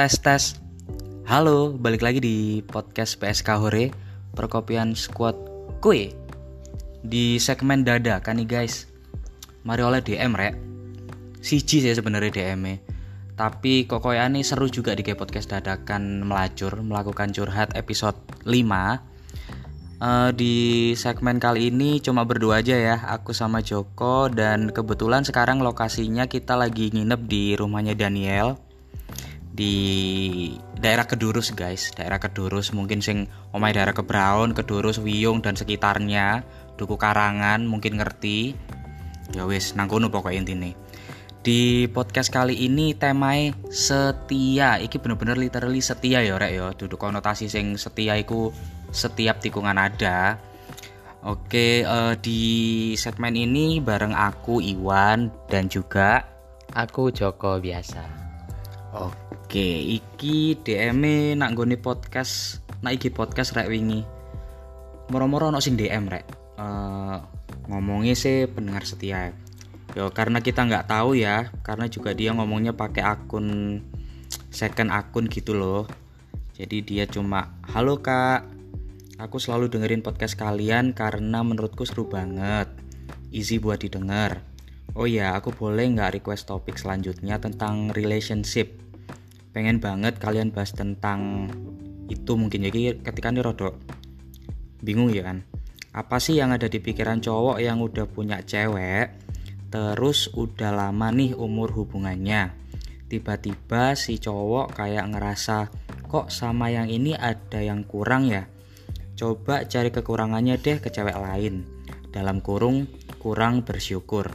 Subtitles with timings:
[0.00, 0.44] tes tes.
[1.28, 3.92] Halo, balik lagi di podcast PSK Hore
[4.32, 5.36] Perkopian Squad
[5.84, 6.16] Kue.
[7.04, 8.88] Di segmen dada kan nih guys.
[9.60, 10.56] Mari oleh DM rek.
[11.44, 12.80] Siji sih sebenarnya DM -nya.
[13.36, 18.16] Tapi kok koyane seru juga di podcast dadakan melacur melakukan curhat episode
[18.48, 19.12] 5
[20.00, 25.60] Uh, di segmen kali ini cuma berdua aja ya, aku sama Joko dan kebetulan sekarang
[25.60, 28.69] lokasinya kita lagi nginep di rumahnya Daniel
[29.50, 29.74] di
[30.78, 36.46] daerah Kedurus guys, daerah Kedurus mungkin sing omai daerah Kebraun, Kedurus, Wiyung dan sekitarnya,
[36.78, 38.54] Duku Karangan mungkin ngerti.
[39.30, 40.74] Ya wis nang kono pokoknya intine.
[41.40, 44.76] Di podcast kali ini temai setia.
[44.76, 46.68] Iki bener-bener literally setia ya rek ya.
[46.76, 48.52] Duduk konotasi sing setia iku
[48.90, 50.36] setiap tikungan ada.
[51.20, 56.24] Oke, uh, di segmen ini bareng aku Iwan dan juga
[56.72, 58.02] aku Joko biasa.
[58.96, 64.06] Oke, iki DM nak nggone podcast, nak iki podcast rek wingi.
[65.10, 66.26] Moro-moro ono sing DM rek.
[66.54, 67.18] Uh,
[67.66, 69.34] ngomongnya sih pendengar setia.
[69.98, 73.80] Yo karena kita nggak tahu ya, karena juga dia ngomongnya pakai akun
[74.54, 75.90] second akun gitu loh.
[76.54, 78.60] Jadi dia cuma, "Halo Kak,
[79.20, 82.72] Aku selalu dengerin podcast kalian karena menurutku seru banget.
[83.28, 84.40] Easy buat didengar.
[84.96, 88.80] Oh ya, aku boleh nggak request topik selanjutnya tentang relationship?
[89.50, 91.50] Pengen banget kalian bahas tentang
[92.10, 93.78] itu mungkin jadi ketika ini rodok
[94.82, 95.46] bingung ya kan
[95.94, 99.14] apa sih yang ada di pikiran cowok yang udah punya cewek
[99.70, 102.50] terus udah lama nih umur hubungannya
[103.06, 105.70] tiba-tiba si cowok kayak ngerasa
[106.10, 108.50] kok sama yang ini ada yang kurang ya
[109.20, 111.68] Coba cari kekurangannya deh ke cewek lain.
[112.08, 112.88] Dalam kurung,
[113.20, 114.32] kurang bersyukur.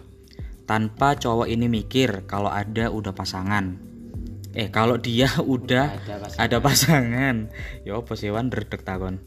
[0.69, 3.81] Tanpa cowok ini mikir kalau ada udah pasangan.
[4.55, 6.39] Eh, kalau dia udah ada pasangan.
[6.39, 7.35] Ada pasangan.
[7.83, 9.21] Ya apa sih Wan redek takon.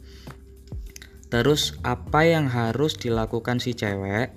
[1.28, 4.32] Terus apa yang harus dilakukan si cewek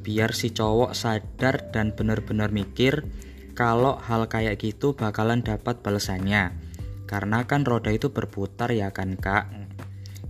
[0.00, 3.04] biar si cowok sadar dan benar-benar mikir
[3.52, 6.56] kalau hal kayak gitu bakalan dapat balasannya.
[7.04, 9.60] Karena kan roda itu berputar ya kan kak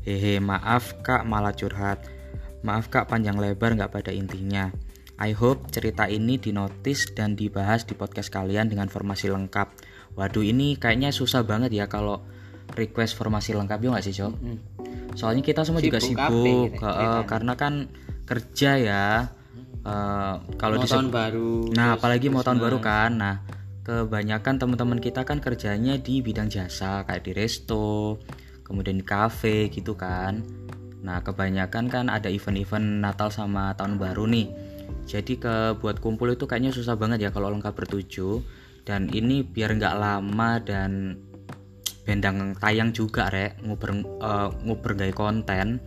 [0.01, 2.09] Hehe, maaf kak malah curhat.
[2.65, 4.73] Maaf kak panjang lebar nggak pada intinya.
[5.21, 9.69] I hope cerita ini dinotis dan dibahas di podcast kalian dengan formasi lengkap.
[10.19, 12.23] Waduh ini kayaknya susah banget ya kalau
[12.75, 14.33] request formasi lengkap ya nggak sih Cok?
[15.19, 17.91] Soalnya kita semua sibuk juga sibuk uh, karena kan
[18.27, 19.07] kerja ya.
[19.81, 21.73] Uh, kalau di tahun baru.
[21.73, 23.17] Nah apalagi mau tahun baru kan.
[23.17, 23.37] Nah
[23.81, 28.21] kebanyakan teman-teman kita kan kerjanya di bidang jasa kayak di resto,
[28.71, 30.47] kemudian di cafe gitu kan
[31.03, 34.47] nah kebanyakan kan ada event-event Natal sama tahun baru nih
[35.11, 38.39] jadi ke buat kumpul itu kayaknya susah banget ya kalau lengkap bertujuh
[38.85, 41.21] dan ini biar nggak lama dan
[42.05, 43.61] bendang tayang juga rek.
[43.63, 45.79] Nguber uh, nguber gaya konten.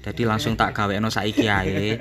[0.00, 2.00] Jadi langsung tak gawe no saiki ae.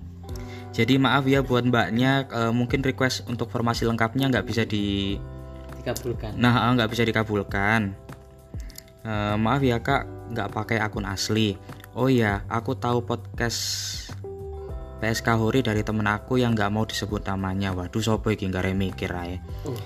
[0.76, 5.18] Jadi maaf ya buat mbaknya uh, mungkin request untuk formasi lengkapnya nggak bisa di
[5.80, 6.36] dikabulkan.
[6.36, 7.96] Nah nggak bisa dikabulkan.
[9.00, 10.04] E, maaf ya kak
[10.36, 11.56] nggak pakai akun asli.
[11.96, 13.58] Oh iya aku tahu podcast
[15.00, 17.72] PSK Hori dari temen aku yang nggak mau disebut namanya.
[17.72, 19.80] Waduh sopo iki nggak mikir aja uh,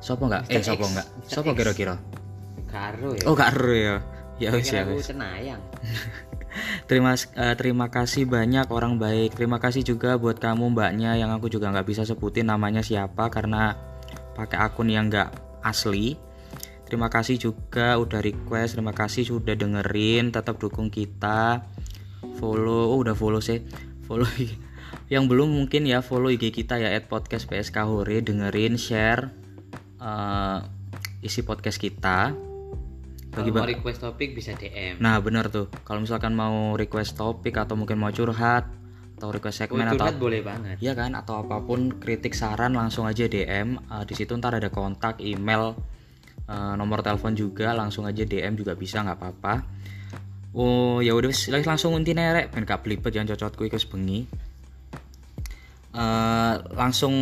[0.00, 0.48] sopo nggak?
[0.48, 1.06] Eh sopo nggak?
[1.28, 2.00] Sopo kira-kira?
[2.68, 3.22] Karo ya.
[3.28, 3.96] Oh karo ya.
[4.40, 5.08] Ya wis ya wis.
[6.88, 9.34] Terima uh, terima kasih banyak orang baik.
[9.34, 13.74] Terima kasih juga buat kamu mbaknya yang aku juga nggak bisa sebutin namanya siapa karena
[14.38, 15.34] pakai akun yang nggak
[15.66, 16.14] asli.
[16.84, 21.64] Terima kasih juga udah request, terima kasih sudah dengerin, tetap dukung kita.
[22.38, 23.64] Follow, oh udah follow sih.
[24.04, 24.28] Follow
[25.12, 28.20] yang belum mungkin ya follow IG kita ya at podcast PSK Hore.
[28.20, 29.32] Dengerin share
[30.00, 30.60] uh,
[31.24, 32.36] isi podcast kita.
[33.34, 35.66] Bagi kalau mau request topik bisa DM nah bener tuh.
[35.82, 38.70] Kalau misalkan mau request topik atau mungkin mau curhat
[39.14, 40.78] atau request segmen oh, atau boleh banget.
[40.78, 41.18] Ya kan?
[41.18, 45.74] Atau apa pun kritik saran langsung aja DM uh, di situ ntar ada kontak email
[46.48, 49.54] uh, nomor telepon juga langsung aja DM juga bisa nggak apa-apa
[50.54, 51.30] oh ya udah
[51.66, 54.26] langsung inti nerek ben gak belibet yang cocotku iku bengi.
[55.94, 57.14] Uh, langsung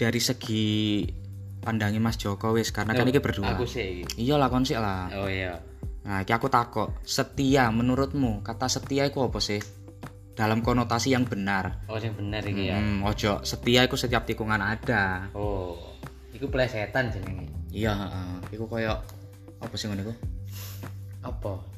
[0.00, 1.04] dari segi
[1.60, 3.56] pandangnya Mas Joko wis karena kan oh, kan ini berdua.
[3.56, 4.04] aku sih.
[4.20, 5.08] Iya lakon sih lah.
[5.16, 5.60] Oh iya.
[6.04, 8.44] Nah iki aku takut setia menurutmu?
[8.44, 9.60] Kata setia itu apa sih?
[10.36, 11.84] Dalam konotasi yang benar.
[11.88, 12.76] Oh yang benar ini ya?
[12.76, 13.40] Hmm, ojo.
[13.44, 15.32] Setia itu setiap tikungan ada.
[15.32, 15.76] Oh
[16.34, 17.48] itu plesetan jenenge.
[17.72, 19.00] Iya uh, iku koyo
[19.64, 20.12] apa sih ngono
[21.24, 21.73] apa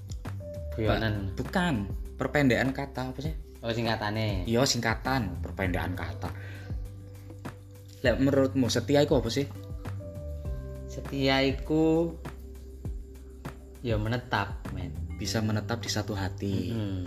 [0.77, 1.89] guyonan bukan.
[2.17, 3.35] Perpendekan kata apa sih?
[3.65, 4.45] Oh singkatane.
[4.45, 5.41] Iya singkatan.
[5.41, 6.31] Perpendekan kata.
[8.05, 9.49] Lek menurutmu setia itu apa sih?
[10.87, 12.15] Setia iku
[13.81, 14.93] ya menetap men.
[15.17, 16.73] Bisa menetap di satu hati.
[16.73, 17.03] Hmm.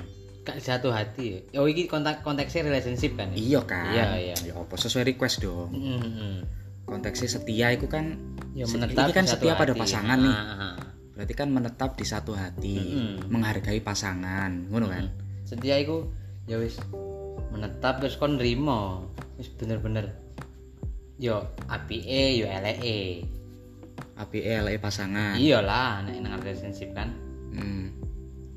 [0.50, 1.54] di satu hati.
[1.54, 3.30] Ya oh ini kontak konteksnya relationship kan?
[3.32, 3.38] Ya?
[3.38, 3.94] iya kan?
[3.94, 4.36] Iya, iya.
[4.50, 4.74] ya apa?
[4.82, 5.70] Sesuai request dong.
[5.70, 6.42] Hmm,
[6.90, 8.18] konteksnya setia itu kan
[8.58, 9.82] ya menetap ini kan setia pada hati.
[9.86, 10.34] pasangan nih.
[10.34, 10.74] Ah, ah.
[11.20, 13.28] Berarti kan menetap di satu hati Mm-mm.
[13.28, 15.12] menghargai pasangan ngono kan
[15.44, 16.08] setia iku
[16.48, 16.80] ya wis
[17.52, 20.16] menetap terus kon nrimo wis bener-bener
[21.20, 23.28] yo apike yo eleke
[24.16, 27.12] api LE pasangan iyalah nek nang relationship kan
[27.50, 27.90] Hmm.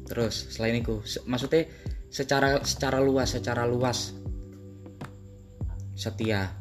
[0.05, 1.65] Terus selain itu, se- maksudnya
[2.13, 4.13] secara secara luas, secara luas
[5.97, 6.53] setia.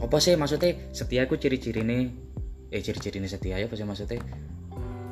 [0.00, 2.27] Apa sih maksudnya setia itu ciri-ciri nih?
[2.68, 4.20] Eh ciri-ciri nih setia ya apa sih maksudnya?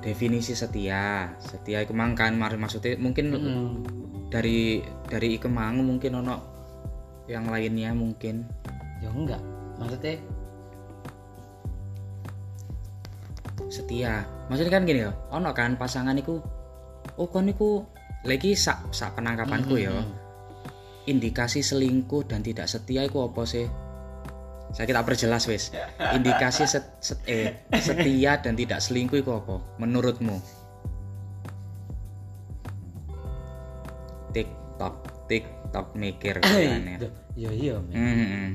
[0.01, 3.71] Definisi setia, setia itu mangkan mar- maksudnya mungkin Hmm.
[4.29, 6.37] dari dari iku mang mungkin ono
[7.27, 8.47] yang lainnya mungkin
[8.99, 9.43] ya enggak
[9.77, 10.15] maksudnya
[13.67, 16.39] setia maksudnya kan gini ya ono kan pasangan iku
[17.17, 17.83] oh kon iku
[18.23, 20.07] lagi sak sak penangkapanku ya Hmm.
[21.07, 23.67] indikasi selingkuh dan tidak setia iku apa sih
[24.77, 25.73] saya kita perjelas wis.
[26.17, 30.37] Indikasi set, set- eh, setia dan tidak selingkuh iku apa menurutmu?
[34.37, 34.95] Tiktok
[35.33, 37.97] tiktok mikir kan ya Duh, ya iya men.
[37.97, 38.49] Hmm.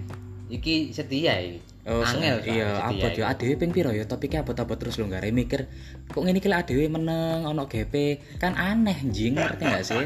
[0.51, 1.57] iki setia iki.
[1.89, 4.06] Oh, angel iya, apa yo adewe ping piro ya?
[4.06, 5.65] Topiknya apa-apa terus lu nggak mikir.
[6.13, 10.06] Kok ngene iki lek adewe meneng ono GP kan aneh jing ngerti gak sih?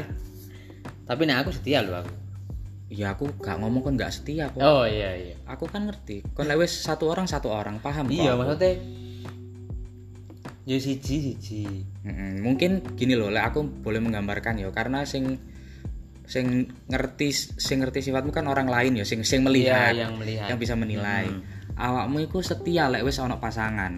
[1.04, 2.25] Tapi nek aku setia loh aku
[2.86, 5.34] ya aku gak ngomong kan gak setia kok oh iya iya.
[5.46, 6.22] Aku kan ngerti.
[6.34, 7.82] Kon lek wis satu orang satu orang.
[7.82, 8.46] Paham kok iya aku.
[8.46, 8.72] maksudnya
[10.66, 11.62] ya siji siji.
[12.02, 12.42] Mm-mm.
[12.42, 15.38] mungkin gini loh lek aku boleh menggambarkan ya karena sing
[16.26, 20.46] sing ngerti sing ngerti sifatmu kan orang lain ya sing sing melihat Iya, yang melihat.
[20.50, 21.30] yang bisa menilai.
[21.78, 23.92] Awakmu itu setia lek wis ono pasangan.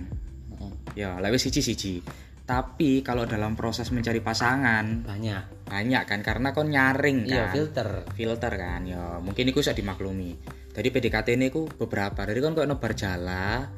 [0.52, 0.72] Heeh.
[0.96, 2.04] ya lek wis siji-siji
[2.48, 5.68] tapi kalau dalam proses mencari pasangan banyak.
[5.68, 7.52] banyak kan karena kon nyaring iya kan.
[7.52, 7.88] filter.
[8.16, 9.20] Filter kan ya.
[9.20, 10.32] Mungkin itu bisa dimaklumi.
[10.72, 12.24] Dari PDKT ini ku beberapa.
[12.24, 13.68] Dari kon kok nobar jala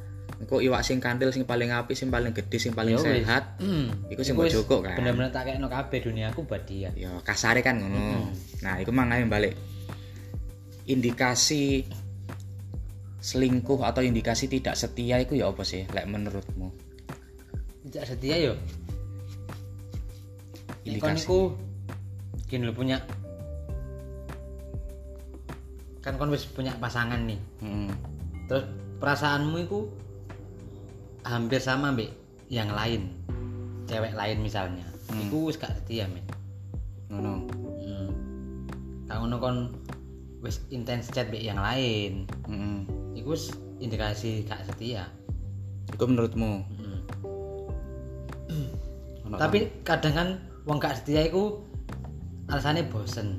[0.41, 3.27] kok iwak sing kandel sing paling apik sing paling gede sing paling Ya wis.
[3.27, 4.07] sehat Hmm.
[4.07, 4.95] Iku sing Iku mbok joko kan.
[4.97, 6.95] bener-bener tak kayak no kabeh dunia aku buat dia.
[6.95, 8.31] Ya kasare kan ngono.
[8.63, 9.59] Nah itu mang ae balik
[10.87, 11.91] indikasi
[13.19, 16.90] selingkuh atau indikasi tidak setia itu ya apa sih lek menurutmu
[17.91, 18.55] tidak setia yo
[20.81, 21.25] Nek kon Indikasi.
[21.27, 21.41] iku
[22.47, 22.99] gini lo punya
[26.01, 27.93] kan kon wis punya pasangan nih Mm-mm.
[28.49, 28.65] terus
[28.99, 29.81] perasaanmu itu
[31.23, 32.09] hampir sama mbak
[32.49, 33.13] yang lain
[33.85, 35.27] cewek lain misalnya Hmm.
[35.27, 36.23] iku wis gak setia men
[37.11, 37.51] ngono
[37.83, 38.09] hmm.
[39.11, 39.57] ngono kon
[40.39, 42.31] wis intens chat mbak yang lain
[43.13, 43.51] iku wis
[43.83, 45.11] indikasi gak setia
[45.91, 46.80] itu menurutmu Hmm.
[49.33, 50.29] Tapi kadang kan
[50.63, 51.63] wong gak setia iku
[52.47, 53.39] alasannya bosen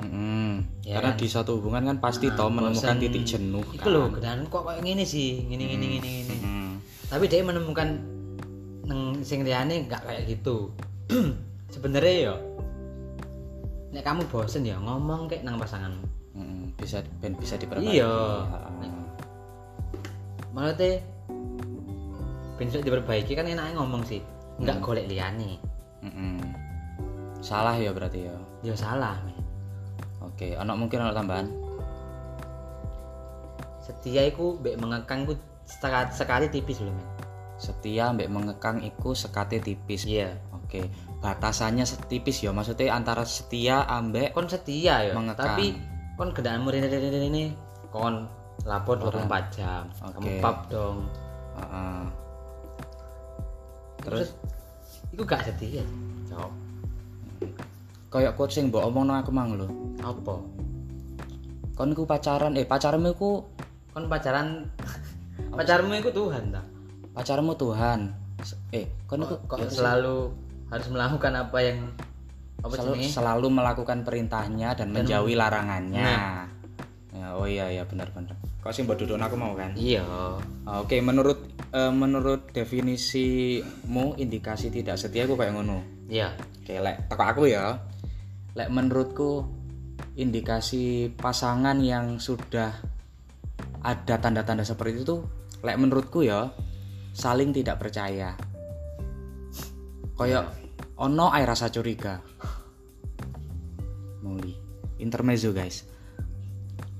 [0.00, 0.64] Mm-mm.
[0.80, 1.20] Ya karena kan?
[1.20, 3.00] di suatu hubungan kan pasti Nah, toh menemukan bosen.
[3.00, 3.92] titik jenuh Iku kan.
[3.92, 6.36] lho, kedan kok kayak gini sih, gini gini gini gini.
[6.40, 6.72] Mm.
[7.06, 7.88] Tapi dia menemukan
[8.82, 10.72] neng sing liyane nggak kayak gitu.
[11.74, 12.34] Sebenarnya yo
[13.90, 16.06] nek kamu bosen ya ngomong kayak nang pasanganmu.
[16.74, 18.12] Bisa ben bisa diperbaiki Iya.
[20.50, 20.92] Maksudnya
[22.56, 24.20] besok diperbaiki kan enaknya ngomong sih,
[24.60, 24.84] nggak Hmm.
[24.84, 25.56] golek liyane.
[26.00, 26.38] Mm-mm.
[27.40, 29.32] salah ya berarti ya Ya salah, men.
[30.20, 31.48] oke ono mungkin ono tambahan
[33.80, 37.08] Setia iku mbek mengekang ku sekali, sekali tipis loh, men.
[37.56, 40.36] setia mbek mengekang iku sekate tipis Iya.
[40.50, 40.88] oke
[41.18, 45.56] batasannya setipis ya maksudnya antara setia ambek Kon setia ya, Mengekang.
[45.56, 45.76] tapi
[46.16, 46.88] kon kedaanmu ini
[47.22, 47.44] ini
[47.88, 48.24] kon
[48.64, 49.88] lapor 24 jam.
[49.96, 50.32] Kamu Oke.
[50.38, 51.08] pap dong.
[51.56, 52.00] Heeh.
[54.00, 54.28] Terus
[55.10, 55.84] iku gak setia.
[56.26, 56.50] Cok.
[58.10, 60.34] kayak quote sing mbok omongno aku mang lho Apa?
[61.72, 63.46] kon iku pacaran eh pacarmu iku
[63.88, 64.66] Kon pacaran
[65.56, 66.58] pacarmu iku Tuhan ta.
[67.12, 68.10] pacarmu Tuhan
[68.70, 70.26] eh kon iku Kok ya, selalu
[70.68, 71.78] harus melakukan apa yang
[72.60, 76.44] apa selalu, selalu melakukan perintahnya dan menjauhi larangannya Nah.
[77.14, 80.04] ya, oh iya iya benar benar kok sih mbok duduk aku mau kan Iya.
[80.68, 81.40] Ah, Oke, menurut
[81.72, 85.80] eh, menurut definisimu indikasi tidak setia aku kayak ngono.
[86.12, 86.36] Iya.
[86.60, 87.80] Oke, lek teko aku ya.
[88.52, 89.48] Lek menurutku
[90.14, 92.76] indikasi pasangan yang sudah
[93.80, 95.24] ada tanda-tanda seperti itu
[95.64, 96.52] lek menurutku ya
[97.16, 98.36] saling tidak percaya.
[100.20, 100.52] Kayak
[101.00, 102.20] ono air rasa curiga.
[104.20, 104.52] Muli.
[105.00, 105.88] Intermezzo, guys.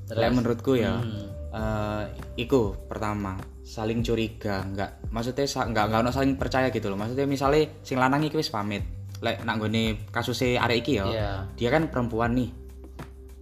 [0.08, 1.28] Lek menurutku ya Hmm.
[1.50, 2.02] Eh,
[2.38, 6.98] iku pertama saling curiga nggak maksudnya sa- nggak nggak ono saling percaya gitu loh.
[6.98, 8.82] Maksudnya misalnya sing lanang iki wis pamit
[9.20, 11.30] lek nak gone kasusnya arek iki ya Iya.
[11.54, 12.50] dia kan perempuan nih.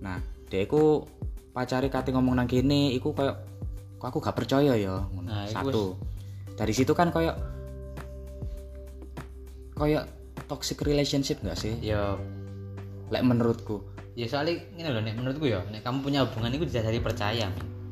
[0.02, 0.18] Nah
[0.50, 1.06] dia iku
[1.54, 3.36] pacari kate ngomong nang kene iku kayak
[3.98, 5.06] kok aku gak percaya ya.
[5.22, 5.98] Nah, satu.
[6.54, 7.34] dari situ kan kayak
[9.74, 10.04] kayak
[10.46, 11.74] toxic relationship nggak sih?
[11.78, 12.18] Ya
[13.08, 13.82] lek menurutku.
[14.18, 17.46] Ya soalnya ini loh nek menurutku ya nek kamu punya hubungan itu dari percaya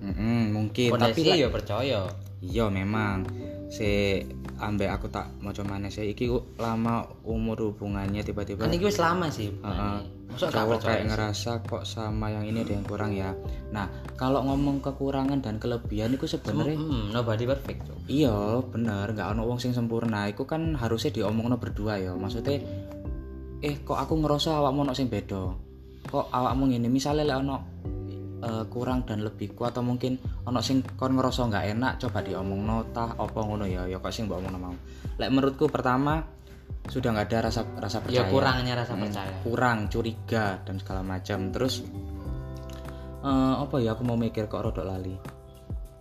[0.06, 0.88] Mm-mm, mungkin.
[0.94, 2.00] Tapi Pondasi lek- ya percaya.
[2.42, 3.26] Iya memang.
[3.66, 4.22] Si
[4.56, 9.28] ambek aku tak mau mana sih iki lama umur hubungannya tiba-tiba kan ini wis lama
[9.28, 9.52] sih.
[10.26, 11.08] Masa gak cowok kayak sih?
[11.12, 13.36] ngerasa kok sama yang ini ada yang kurang ya.
[13.72, 18.32] Nah kalau ngomong kekurangan dan kelebihan itu sebenarnya Hmm, nobody perfect iya
[18.64, 19.12] bener.
[19.12, 20.24] Nggak ono wong sing sempurna.
[20.30, 22.12] Itu kan harusnya diomongno berdua ya.
[22.16, 22.62] Maksudnya
[23.60, 25.52] eh kok aku ngerasa awakmu ono sing beda?
[26.06, 26.88] Kok awakmu ngene?
[26.88, 27.56] Misalnya lek ono
[28.42, 33.16] eh, kurang dan lebihku atau mungkin ono sing kon ngerasa nggak enak coba diomongno tah
[33.16, 34.74] apa ngono ya ya kok sing mbok omongno mau.
[35.16, 36.20] Lek menurutku pertama
[36.86, 38.30] sudah nggak ada rasa rasa ya percaya.
[38.30, 39.34] kurangnya rasa Hmm, percaya.
[39.42, 41.38] kurang curiga dan segala macam.
[41.50, 41.74] Terus
[43.22, 45.14] eh, apa ya aku mau mikir kok rodok lali.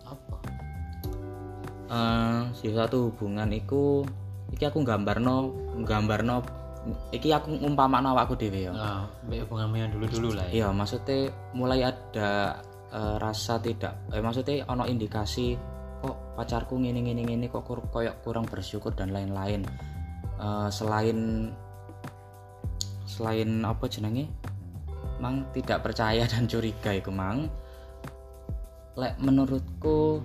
[0.05, 0.37] Apa?
[1.89, 4.01] Eh si satu hubungan iku
[4.53, 5.49] iki aku gambarno
[5.85, 6.41] gambarno
[7.09, 8.71] iki aku umpamakno awakku dhewe ya
[9.25, 10.65] mbak hubunganmu yang dulu-dulu lah ya.
[10.65, 12.61] Iya maksudnya mulai ada
[12.93, 15.57] eh, rasa tidak eh maksudnya ono indikasi
[16.05, 19.65] kok pacarku ngene ngene ngene kok kur, koyok kurang bersyukur dan lain-lain.
[20.37, 21.49] Eh, selain
[23.09, 24.29] selain apa jenenge?
[25.17, 27.49] Mang tidak percaya dan curiga iku mang.
[28.95, 30.21] Lek menurutku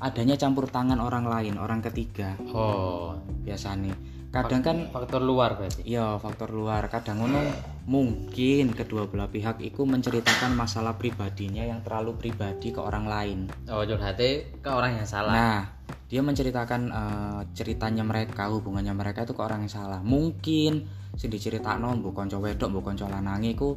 [0.00, 2.38] adanya campur tangan orang lain orang ketiga.
[2.54, 3.18] Oh.
[3.44, 7.42] Biasanya kadang kan faktor luar berarti Iya faktor luar kadang ngono
[7.84, 13.38] mungkin kedua belah pihak itu menceritakan masalah pribadinya yang terlalu pribadi ke orang lain.
[13.66, 15.58] oh curhatnya ke orang yang salah Nah
[16.06, 19.98] dia menceritakan eh, ceritanya mereka hubungannya mereka itu ke orang yang salah.
[19.98, 23.74] Mungkin sing diceritakno mbok kanca wedok mbok kanca lanange iku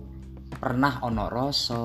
[0.54, 1.82] pernah ono rasa.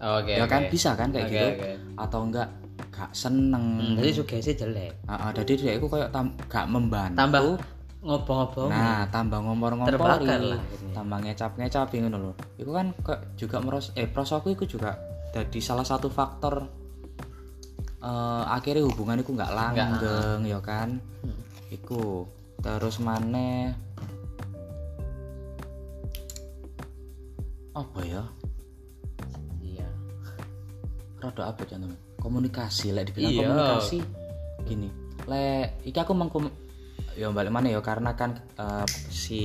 [0.00, 1.70] oke ya kan bisa kan kayak Oke, gitu oke.
[2.00, 2.48] atau enggak
[2.90, 3.64] gak seneng.
[3.76, 7.16] Hmm, jadi sugesti jelek Ah, ah, jadi dia itu kayak tam- gak membantu.
[7.16, 7.40] tambah
[8.00, 10.56] ngobong-ngobong Nah, tambah lah akhirnya.
[10.90, 12.32] tambah ngecap-ngecap ngono lho.
[12.56, 14.96] Iku kan kok juga meros eh prosoku iku juga
[15.30, 16.64] jadi salah satu faktor
[18.00, 20.96] eh akhirnya hubungan iku nggak langgeng ya kan.
[21.20, 21.40] Hmm.
[21.68, 22.24] Iku
[22.58, 23.76] terus maneh
[27.70, 28.24] apa ya?
[29.60, 29.86] iya
[31.16, 33.40] Rada apa jangan komunikasi lek dibilang Iya.
[33.44, 33.98] komunikasi
[34.64, 34.88] gini.
[35.24, 36.48] Lek iki aku mengkom
[37.20, 39.42] ya balik mana ya karena kan eh, si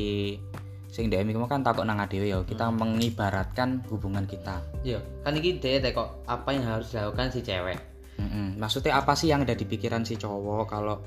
[0.88, 2.40] sing DM iku kan takut nang adewe ya.
[2.48, 4.64] Kita mengibaratkan hubungan kita.
[4.88, 7.76] iya kan ini teh kok apa yang harus dilakukan si cewek
[8.16, 8.56] Mm-mm.
[8.56, 11.04] Maksudnya apa sih yang ada di pikiran si cowok kalau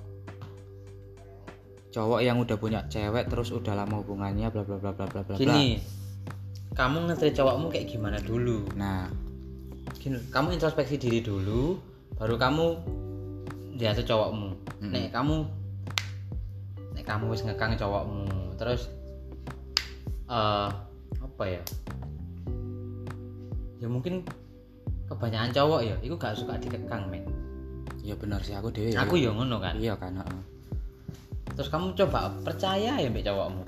[1.89, 5.35] cowok yang udah punya cewek terus udah lama hubungannya bla bla bla bla bla bla.
[5.35, 5.41] bla.
[5.41, 5.81] gini
[6.77, 9.09] kamu ngetrit cowokmu kayak gimana dulu Nah,
[9.97, 11.81] gini kamu introspeksi diri dulu
[12.21, 12.67] baru kamu
[13.81, 14.49] lihat tuh cowokmu
[14.85, 15.37] kamu nek kamu
[17.33, 18.55] wis ngekang cowokmu.
[18.61, 18.93] Terus
[20.29, 20.69] eh
[21.19, 21.63] apa ya?
[23.79, 24.27] Ya mungkin
[25.09, 27.25] kebanyakan cowok ya itu gak suka dikekang men
[28.05, 28.93] ya benar sih aku dewe.
[28.93, 29.77] aku ya ngono kan?
[29.77, 30.17] Iya kan.
[30.17, 30.43] heeh.
[31.57, 33.63] terus kamu coba percaya ya mbak cowokmu?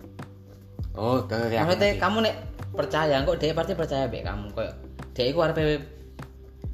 [0.94, 2.34] Oh, ke ke- maksudnya kamu nek
[2.76, 4.46] percaya kok dia pasti percaya mbak kamu?
[4.54, 4.72] Kayak
[5.16, 5.58] dia itu arep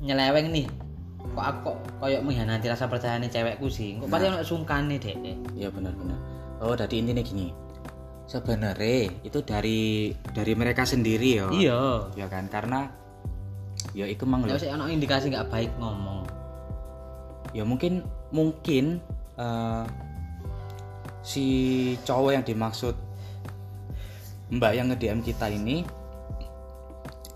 [0.02, 0.66] nyeleweng nih.
[1.34, 3.96] Kok aku kok kayak mengkhianati rasa percaya nih cewekku sih?
[3.98, 5.16] Kok pasti ono sungkan nih dek?
[5.56, 6.18] Iya benar-benar.
[6.60, 7.52] Oh, jadi intinya gini.
[8.26, 11.46] Sebenarnya itu dari dari mereka sendiri ya.
[11.54, 11.80] iya
[12.18, 12.90] Ya kan karena
[13.94, 16.26] ya itu mang sih ono indikasi nggak baik ngomong
[17.54, 18.02] Ya mungkin
[18.34, 18.98] mungkin
[19.38, 19.84] eh,
[21.22, 21.46] si
[22.02, 22.94] cowok yang dimaksud
[24.46, 25.82] Mbak yang nge-DM kita ini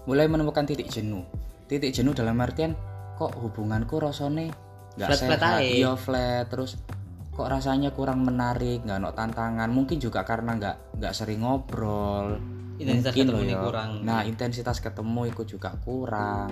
[0.06, 1.26] mulai menemukan titik jenuh.
[1.66, 2.74] Titik jenuh dalam artian
[3.18, 4.48] kok hubunganku rasane
[4.96, 5.60] nggak sehat, aja.
[5.60, 6.80] iya flat terus
[7.30, 9.68] kok rasanya kurang menarik, nggak ada tantangan.
[9.70, 12.36] Mungkin juga karena nggak nggak sering ngobrol.
[12.80, 13.60] Intensitas Mungkin loh ketemu ini ya.
[13.62, 13.90] kurang.
[14.04, 16.50] Nah intensitas ketemu itu juga kurang.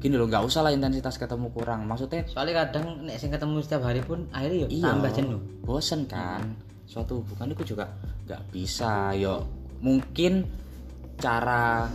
[0.00, 1.84] Gini loh nggak usah lah intensitas ketemu kurang.
[1.84, 6.06] Maksudnya soalnya kadang nek sing ketemu setiap hari pun akhirnya ya iya tambah jenuh bosen
[6.06, 6.42] kan
[6.90, 7.86] suatu hubungan itu juga
[8.26, 9.46] nggak bisa yo
[9.78, 10.42] mungkin
[11.22, 11.86] cara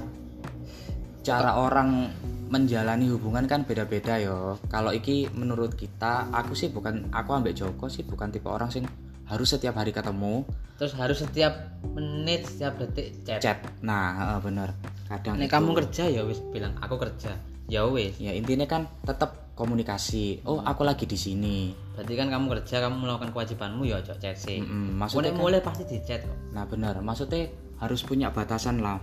[1.25, 2.13] cara orang
[2.53, 4.61] menjalani hubungan kan beda-beda yo.
[4.69, 8.85] Kalau iki menurut kita aku sih bukan aku ambek Joko sih bukan tipe orang sing
[9.25, 10.45] harus setiap hari ketemu.
[10.77, 13.57] Terus harus setiap menit setiap detik chat, chat.
[13.81, 14.77] Nah bener.
[15.09, 17.33] Kadang nek itu- kamu kerja ya wis bilang aku kerja.
[17.65, 18.21] Ya wis.
[18.21, 20.45] Ya intinya kan tetap komunikasi.
[20.45, 21.73] Oh aku lagi di sini.
[21.97, 24.61] Berarti kan kamu kerja kamu melakukan kewajibanmu ya ojo chat sih.
[24.61, 26.37] Mm-mm, maksudnya maksudnya kan- mulai pasti di chat kok.
[26.53, 27.49] Nah benar maksudnya
[27.81, 29.01] harus punya batasan lah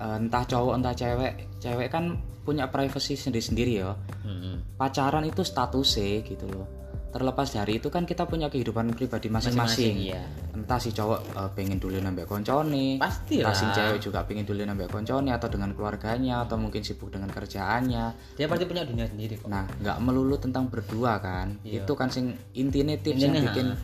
[0.00, 1.32] entah cowok entah cewek.
[1.60, 3.92] Cewek kan punya privacy sendiri-sendiri ya
[4.24, 4.74] Mm-mm.
[4.80, 6.66] pacaran itu statusnya gitu loh.
[7.10, 10.22] Terlepas dari itu kan kita punya kehidupan pribadi Masing-masing, iya.
[10.54, 13.74] entah si cowok eh, pengen dulu nambah koncone Pasti entah si lah.
[13.74, 18.04] cewek juga pengen dulu nambah koncone atau dengan keluarganya atau mungkin sibuk dengan kerjaannya.
[18.38, 19.50] Dia pasti punya dunia sendiri kok.
[19.50, 21.58] Nah nggak melulu tentang berdua kan.
[21.66, 21.82] Iya.
[21.82, 23.74] itu kan sing intinya tips yang bikin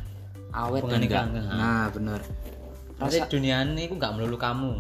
[0.55, 1.25] awet dan enggak.
[1.51, 2.23] nah bener.
[2.97, 4.73] Berarti dunia ini aku nggak melulu kamu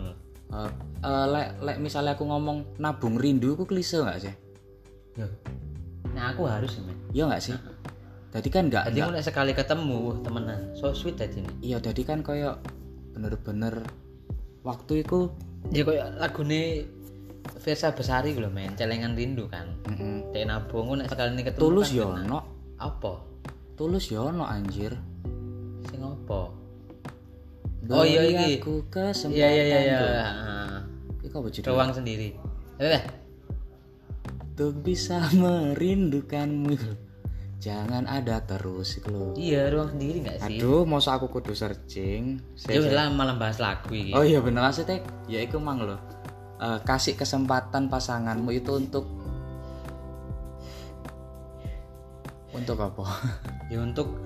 [0.46, 0.70] Eh,
[1.02, 4.34] eh, lek lek misalnya aku ngomong nabung rindu aku klise nggak sih?
[5.16, 5.26] Yo.
[6.14, 6.96] nah aku harus men.
[7.12, 7.56] Iya nggak sih?
[8.30, 10.60] Tadi kan nggak jadi nggak mulai sekali ketemu temenan.
[10.78, 12.62] So sweet aja nih iya tadi kan kayak
[13.16, 13.84] bener-bener
[14.62, 15.32] waktu itu
[15.72, 16.86] ya kayak lagu nih
[17.60, 18.78] Versa Besari gitu men.
[18.78, 19.66] Celengan rindu kan.
[19.90, 20.30] Mm-mm.
[20.30, 22.22] Dek nabung nek sekali ini ketemu tulus kan yo kena.
[22.22, 22.38] no
[22.78, 23.12] apa?
[23.74, 24.94] Tulus yo no anjir.
[25.90, 26.54] Sing apa
[27.88, 28.58] Oh, iya, iki.
[28.58, 29.98] aku kesempatan iya iya iya iya.
[31.20, 31.70] Iki judulnya?
[31.70, 32.28] doang sendiri
[32.78, 33.02] eh
[34.56, 36.74] Untuk bisa merindukanmu
[37.56, 39.26] Jangan ada terus iku lho.
[39.34, 42.38] iya ruang sendiri nggak sih Aduh, masa aku kudu searching.
[42.62, 45.98] ya wis lah malah bahas lagu ini Oh iya bener maksudnya ya iku mang loh.
[46.56, 49.04] Eh, kasih kesempatan pasanganmu itu untuk
[52.50, 53.04] untuk apa?
[53.68, 54.16] ya untuk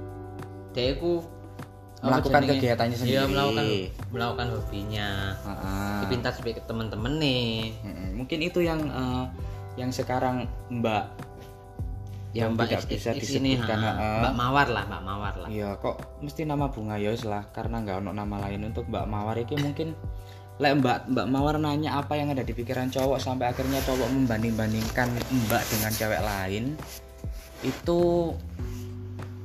[0.70, 0.94] dia
[2.00, 3.28] ku Melakukan kegiatannya iya sendiri.
[3.28, 3.66] melakukan
[4.08, 5.08] melakukan hobinya
[6.32, 7.48] sampai ke temen-temen nih
[7.80, 8.08] Mm-mm.
[8.16, 9.24] Mungkin itu yang eh,
[9.76, 11.04] yang sekarang Mbak
[12.32, 13.78] yang Mbak tidak is- bisa disebutkan.
[13.78, 13.90] ha.
[13.92, 14.18] heeh.
[14.22, 17.96] Mbak Mawar lah Mbak Mawar lah Iya, kok mesti nama bunga ya lah karena nggak
[18.00, 19.88] ono nama lain untuk Mbak Mawar ini mungkin
[20.56, 25.08] lek Mbak Mbak Mawar nanya apa yang ada di pikiran cowok sampai akhirnya cowok membanding-bandingkan
[25.48, 26.64] Mbak dengan cewek lain
[27.60, 28.00] itu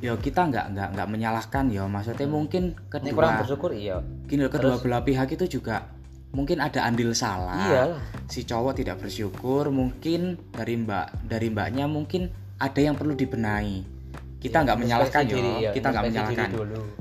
[0.03, 3.97] ya kita nggak nggak nggak menyalahkan ya maksudnya mungkin ini kurang kedua bersyukur iya.
[4.27, 5.87] Gini loh, kedua belah pihak itu juga
[6.35, 7.71] mungkin ada andil salah.
[7.71, 8.01] Iyalah.
[8.27, 12.27] si cowok tidak bersyukur mungkin dari mbak dari mbaknya mungkin
[12.59, 13.95] ada yang perlu dibenahi.
[14.43, 16.49] Kita nggak menyalahkan introspeksi diri, yo iya, kita nggak menyalahkan.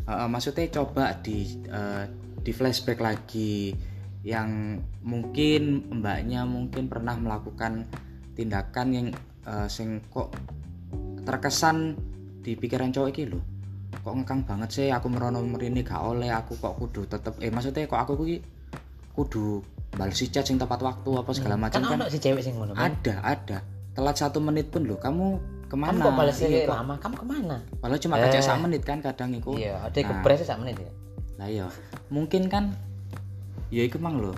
[0.06, 2.04] Heeh, maksudnya coba di eh,
[2.40, 3.74] di flashback lagi
[4.24, 7.84] yang mungkin mbaknya mungkin pernah melakukan
[8.32, 9.06] tindakan yang
[9.44, 10.32] eh, sing kok
[11.24, 11.96] terkesan
[12.44, 13.40] di pikiran cowok iki lho.
[13.94, 17.88] Kok ngekang banget sih aku merono merini gak oleh aku kok kudu tetep eh maksudnya
[17.88, 18.36] kok aku ki
[19.16, 19.62] kudu
[19.94, 22.74] balas si chat sing tepat waktu apa segala macam kan kan, si cewek sing ngono
[22.74, 22.82] men.
[22.92, 23.58] ada ada.
[23.94, 25.38] Telat satu menit pun loh kamu
[25.70, 25.94] ke mana?
[25.94, 26.94] Kamu kok balas Iya, lama?
[26.98, 27.56] Kamu ke mana?
[27.78, 29.54] Padahal cuma kacek sak menit kan kadang iku.
[29.54, 30.06] Iya ada Nah.
[30.20, 30.90] kepres sak menit ya?
[31.38, 31.66] Lah iya.
[32.10, 32.74] Mungkin kan
[33.70, 34.34] ya itu mang loh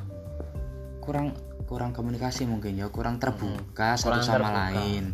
[1.00, 1.32] kurang
[1.64, 2.92] kurang komunikasi mungkin ya.
[2.92, 4.20] Kurang terbuka satu Hmm.
[4.20, 4.52] Kurang sama terbuka.
[4.76, 5.04] lain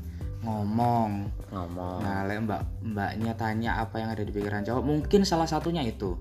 [0.42, 1.10] ngomong.
[1.50, 1.98] Ngomong.
[2.02, 6.18] Nah lek mbak mbaknya tanya apa yang ada di pikiran cowok mungkin salah satunya itu.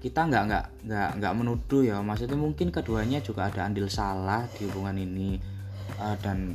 [0.00, 4.66] Kita nggak nggak nggak nggak menuduh ya maksudnya mungkin keduanya juga ada andil salah di
[4.70, 5.36] hubungan ini.
[5.98, 6.54] Eh, dan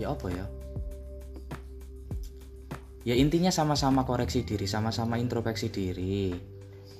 [0.00, 0.46] ya apa ya?
[3.02, 6.51] Ya intinya sama-sama koreksi diri sama-sama introspeksi diri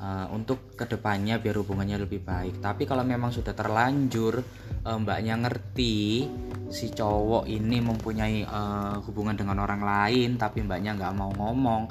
[0.03, 2.59] eh, untuk ke depannya biar hubungannya lebih baik.
[2.59, 4.43] Tapi kalau memang sudah terlanjur
[4.83, 6.27] eh, mbaknya ngerti
[6.69, 11.83] si cowok ini mempunyai eh, hubungan dengan orang lain tapi mbaknya nggak mau ngomong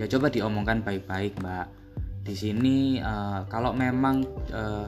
[0.00, 1.66] ya coba diomongkan baik-baik mbak.
[2.24, 4.86] Di sini eh, kalau memang eh,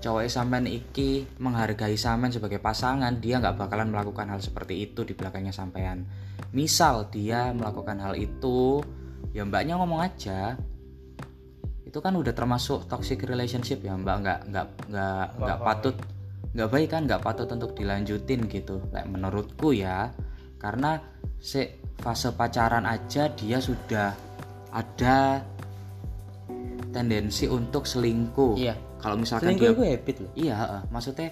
[0.00, 5.12] cowok sampean iki menghargai sampean sebagai pasangan dia nggak bakalan melakukan hal seperti itu di
[5.12, 6.08] belakangnya sampean.
[6.56, 8.80] Misal dia melakukan hal itu
[9.36, 10.56] ya mbaknya ngomong aja
[11.90, 14.22] itu kan udah termasuk toxic relationship ya mbak.
[14.22, 15.96] Nggak nggak nggak nggak patut
[16.54, 17.02] nggak baik kan?
[17.10, 18.78] Nggak patut untuk dilanjutin gitu.
[18.94, 20.14] Like, menurutku ya
[20.62, 21.02] karena
[21.42, 24.14] se fase pacaran aja dia sudah
[24.70, 25.42] ada
[26.94, 28.54] tendensi untuk selingkuh.
[28.54, 28.74] Iya.
[29.00, 30.32] kalau misalkan selingkuh dia itu habit loh.
[30.38, 30.82] Iya heeh.
[30.94, 31.28] maksudnya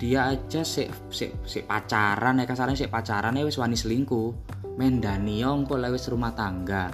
[0.00, 4.32] dia aja si si, si pacaran ya kasarnya si pacaran ya wis wani selingkuh.
[4.80, 6.88] Mendani kok lewis rumah tangga.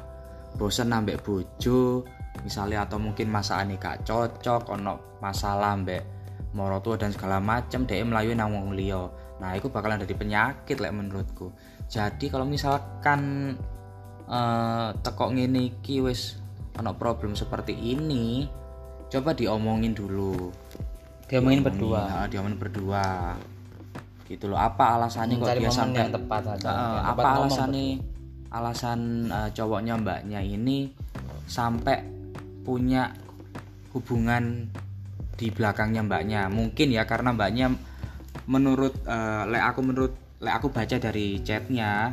[0.59, 2.03] Bosan nambah bojo
[2.42, 6.03] misalnya atau mungkin masakan gak cocok ono masalah mbek
[6.57, 9.12] morotua dan segala macam dia melayu nang wong liya.
[9.37, 11.53] Nah itu bakalan jadi penyakit lek menurutku.
[11.87, 13.53] Jadi kalau misalkan
[14.27, 16.40] eh tekok ngene iki wis
[16.81, 18.49] ono problem seperti ini
[19.12, 20.51] coba diomongin dulu.
[21.29, 22.01] Diomongin berdua?
[22.09, 23.37] Nah, diomongin berdua.
[24.27, 27.88] Gitu loh apa alasannya kok dia sampai yang tepat aja Eh, Yang apa alasannya?
[28.51, 30.90] alasan eh, cowoknya mbaknya ini
[31.46, 32.15] sampai
[32.66, 33.14] punya
[33.94, 34.66] hubungan
[35.38, 36.50] di belakangnya mbaknya.
[36.50, 37.70] Mungkin ya karena mbaknya
[38.50, 42.11] menurut eh, lek aku menurut lek aku baca dari chatnya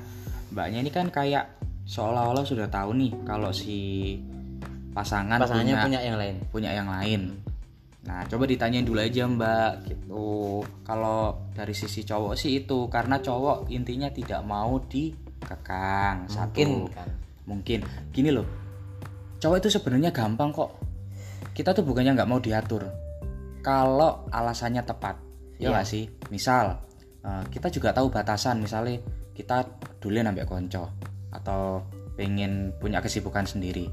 [0.53, 4.15] mbaknya ini kan kayak seolah-olah sudah tahu nih kalau si
[4.93, 6.35] pasangan pasangannya punya punya yang lain.
[6.53, 7.21] punya yang lain.
[8.03, 10.61] Nah coba ditanyain dulu aja mbak gitu.
[10.85, 16.55] Kalau dari sisi cowok sih itu karena cowok intinya tidak mau dikekang satu.
[16.55, 17.09] Mungkin kan?
[17.43, 17.79] Mungkin.
[18.13, 18.62] Gini loh
[19.43, 20.71] cowok itu sebenarnya gampang kok.
[21.51, 22.87] Kita tuh bukannya nggak mau diatur.
[23.59, 25.19] Kalau alasannya tepat
[25.59, 25.69] ya Iya.
[25.75, 26.03] nggak sih?
[26.31, 26.79] Misal
[27.27, 28.63] eh, kita juga tahu batasan.
[28.63, 29.03] Misalnya
[29.35, 29.67] kita
[29.99, 30.95] dulu nambah konco
[31.35, 31.83] atau
[32.15, 33.91] pengen punya kesibukan sendiri.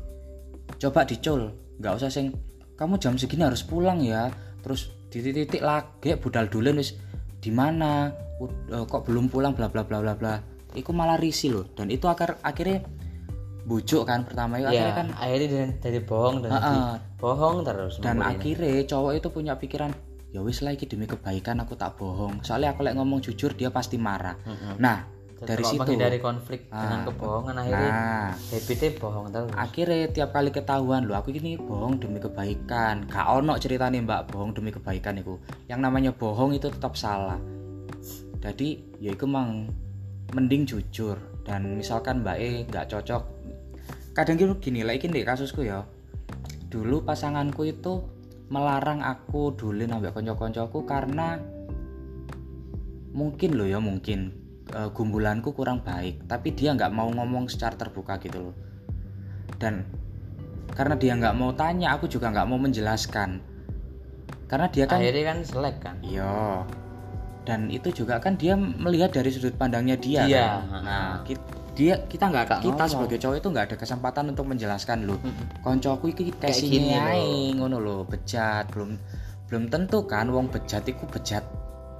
[0.78, 1.50] Coba dicul
[1.82, 2.30] nggak usah sing
[2.78, 4.30] kamu jam segini harus pulang ya.
[4.62, 6.94] Terus di titik lagi budal dulu wis
[7.42, 8.06] di mana?
[8.70, 9.58] Eh, kok belum pulang?
[9.58, 10.38] Bla bla bla bla bla.
[10.78, 11.66] Itu malah risih loh.
[11.74, 12.86] Dan itu akar akhirnya
[13.70, 16.90] bujuk kan pertama itu akhirnya ya kan akhirnya dari, dari bohong dan Ah, ah.
[17.16, 19.94] bohong terus dan akhirnya cowok itu punya pikiran
[20.30, 22.38] ya wis lagi demi kebaikan aku tak bohong.
[22.42, 24.34] Soalnya aku lagi ngomong jujur dia pasti marah.
[24.42, 24.78] Mm-mm.
[24.78, 25.02] nah
[25.40, 25.80] Dan dari situ.
[25.82, 26.86] menghindari konflik Ah.
[26.86, 28.30] dengan kebohongan akhirnya nah.
[28.36, 29.50] habitnya bohong terus.
[29.56, 33.06] Akhirnya tiap kali ketahuan loh aku ini bohong demi kebaikan.
[33.06, 35.34] Gak ono ceritanya mbak bohong demi kebaikan itu
[35.66, 37.40] yang namanya bohong itu tetap salah.
[38.38, 39.66] Jadi ya itu mang
[40.30, 41.18] mending jujur.
[41.42, 43.22] Dan misalkan mbak E nggak cocok
[44.20, 45.88] kadang gitu gini lah ini deh kasusku ya.
[46.68, 48.04] Dulu pasanganku itu
[48.52, 51.40] melarang aku dulu nambah konco-koncoku karena
[53.10, 54.30] mungkin loh ya mungkin
[54.70, 58.54] eh, gumbulanku kurang baik tapi dia nggak mau ngomong secara terbuka gitu loh
[59.58, 59.86] dan
[60.74, 63.42] karena dia nggak mau tanya aku juga nggak mau menjelaskan.
[64.48, 65.96] Karena dia kan akhirnya kan selek kan?
[66.02, 66.64] Iya.
[67.46, 70.82] Dan itu juga kan dia melihat dari sudut pandangnya dia Iya, kan.
[70.82, 71.12] Nah.
[71.26, 72.92] Ki- dia kita nggak kita ngomong.
[72.92, 75.16] sebagai cowok itu nggak ada kesempatan untuk menjelaskan loh.
[75.64, 77.56] Koncoku iki Kayak gini ae.
[77.56, 78.04] ngono loh.
[78.04, 78.68] Bejat.
[78.68, 79.00] Belum
[79.48, 81.40] belum tentu kan wong bejat iku bejat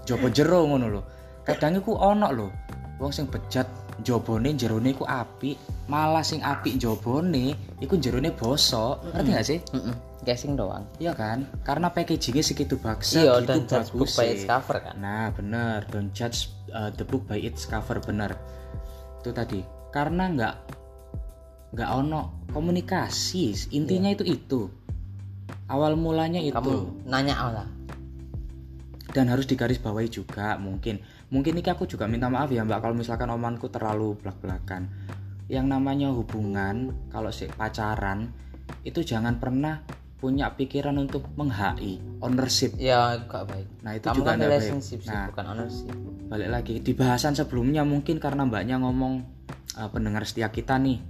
[0.04, 1.04] jopo jero ngono loh.
[1.48, 2.52] Kadang iku ono loh.
[3.00, 3.64] Wong sing bejat
[4.04, 5.56] jobone jerone iku apik
[5.88, 9.00] malah sing apik jobone iku jerone bosok.
[9.16, 9.58] Ngerti gak sih?
[9.72, 9.96] Mm-mm.
[10.20, 10.84] casing doang.
[11.00, 11.48] Iya kan?
[11.64, 14.94] Karena packagingnya segitu bagus iya gitu dan judge book by its cover kan.
[15.00, 15.80] Nah, bener.
[15.88, 18.36] Don't judge uh, the book by its cover, bener.
[19.20, 19.61] Itu tadi.
[19.92, 20.54] Karena nggak
[21.76, 23.72] nggak ono komunikasi.
[23.76, 24.66] Intinya itu itu.
[25.70, 27.68] Awal mulanya itu kamu nanya lah
[29.11, 31.02] dan harus digarisbawahi juga mungkin.
[31.30, 34.90] Mungkin ini aku juga minta maaf ya Mbak kalau misalkan omonganku terlalu belak-belakan.
[35.50, 38.30] Yang namanya hubungan kalau si pacaran
[38.87, 39.83] itu jangan pernah
[40.20, 42.76] punya pikiran untuk meng-HI, ownership.
[42.76, 43.68] ya gak baik.
[43.80, 44.85] Nah, itu kamu juga kan baik.
[44.85, 45.96] sih Nah, bukan ownership.
[46.30, 49.24] balik lagi di bahasan sebelumnya mungkin karena mbaknya ngomong
[49.80, 51.02] uh, pendengar setia kita nih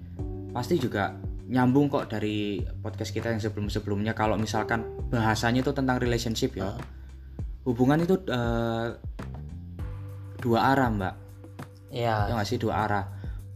[0.54, 1.12] pasti juga
[1.50, 4.14] nyambung kok dari podcast kita yang sebelum-sebelumnya.
[4.14, 6.78] Kalau misalkan bahasanya itu tentang relationship ya.
[7.66, 8.94] Hubungan itu uh,
[10.38, 11.14] dua arah mbak.
[11.90, 12.30] Ya.
[12.30, 13.04] Ya nggak sih dua arah.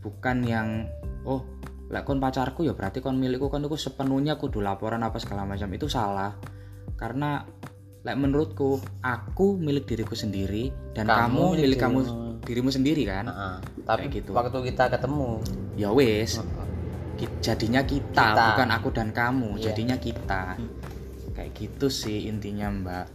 [0.03, 0.91] Bukan yang
[1.23, 1.47] oh
[1.95, 5.71] lek kon pacarku ya berarti kon milikku kon itu sepenuhnya kudu laporan apa segala macam
[5.71, 6.35] itu salah
[6.93, 7.47] karena
[8.03, 11.99] lek menurutku aku milik diriku sendiri dan Kamu kamu, milik kamu
[12.43, 12.69] dirimu.
[12.69, 13.57] sendiri kan Heeh.
[13.83, 14.31] tapi Kayak gitu.
[14.33, 15.29] waktu kita ketemu
[15.75, 16.43] ya wes
[17.15, 18.45] ki- jadinya kita, Kita.
[18.51, 19.71] bukan aku dan kamu Iya.
[19.71, 20.59] jadinya kita
[21.33, 23.07] kayak gitu sih intinya mbak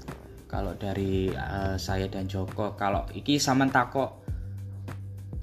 [0.45, 4.23] kalau dari eh, saya dan Joko kalau iki saman takok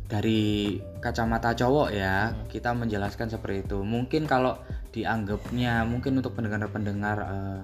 [0.07, 3.83] dari kacamata cowok ya kita menjelaskan seperti itu.
[3.83, 4.55] Mungkin kalau
[4.95, 7.61] dianggapnya mungkin untuk pendengar-pendengar eh,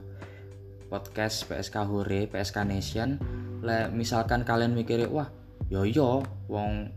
[0.91, 3.17] podcast PSK Hore PSK Nation
[3.63, 5.31] le misalkan kalian mikirnya wah
[5.73, 6.91] yo yo wong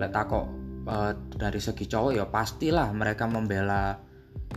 [0.00, 0.48] lek takok
[0.88, 3.94] eh, dari segi cowok ya pastilah mereka membela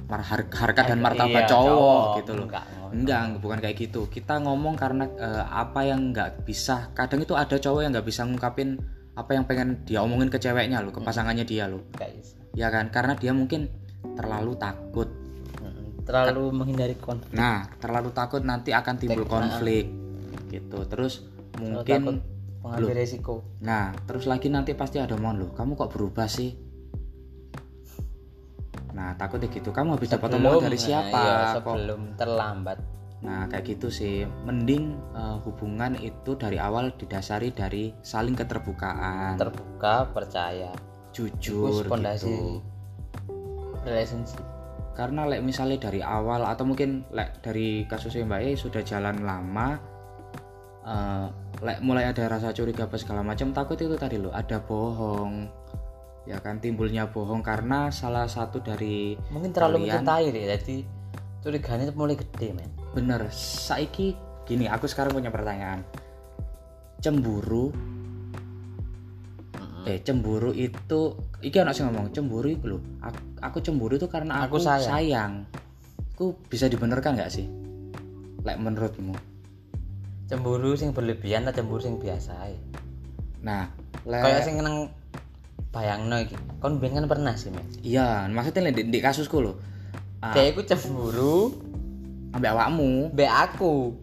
[0.09, 2.47] mar- har- harkat dan martabat Iya, cowok gitu loh.
[2.47, 4.01] Enggak, enggak bukan kayak gitu.
[4.07, 8.23] Kita ngomong karena eh, apa yang nggak bisa kadang itu ada cowok yang nggak bisa
[8.23, 8.79] ngungkapin
[9.15, 12.35] apa yang pengen dia omongin ke ceweknya loh ke pasangannya dia loh Nggak bisa.
[12.51, 13.71] ya kan karena dia mungkin
[14.15, 15.07] terlalu takut
[15.59, 16.03] Mm-mm.
[16.03, 19.85] terlalu menghindari konflik nah terlalu takut nanti akan timbul Tek- konflik
[20.47, 21.23] gitu terus
[21.55, 22.01] Terlalu mungkin
[22.59, 26.51] mengambil resiko Nah, terus lagi nanti pasti ada omongan loh, kamu kok berubah sih?
[28.91, 29.69] Nah, takutnya gitu.
[29.69, 31.19] Kamu habis dapat omongan dari siapa?
[31.19, 31.75] iya, kok?
[31.75, 32.77] sebelum terlambat
[33.23, 34.27] Nah, kayak gitu sih.
[34.43, 40.75] Mending eh, hubungan itu dari awal didasari dari saling keterbukaan, terbuka percaya.
[41.15, 42.59] Jujur fondasi gitu.
[43.87, 44.43] relationship.
[44.95, 49.79] Karena lek misalnya dari awal atau mungkin lek dari kasusnya Mbak E sudah jalan lama
[50.83, 51.27] eh,
[51.63, 55.47] lek mulai ada rasa curiga apa segala macam takut itu tadi loh ada bohong.
[56.25, 60.77] Ya kan timbulnya bohong karena salah satu dari mungkin terlalu Kalian- mencintai deh jadi
[61.45, 63.27] curiganya mulai gede men bener.
[63.29, 64.15] Saiki
[64.47, 65.83] gini aku sekarang punya pertanyaan.
[67.03, 67.75] Cemburu?
[69.85, 71.13] Eh cemburu itu
[71.45, 74.89] iki anak sih ngomong cemburu itu loh aku, aku cemburu itu karena Aku aku, sayang.
[74.89, 75.31] sayang.
[76.17, 77.45] Aku bisa dibenarkan nggak sih?
[78.41, 79.13] Lek menurutmu?
[80.25, 82.57] Cemburu sing berlebihan atau cemburu sing biasa ae?
[83.45, 83.69] nah
[84.09, 84.89] lek kayak sing nang
[85.69, 86.33] bayangno iki.
[86.57, 89.61] Kon ben kan pernah sih men iya maksudnya di, di kasusku loh
[90.25, 91.53] ah, dia iku cemburu
[92.35, 93.09] ambek awakmu.
[93.15, 93.95] Be aku.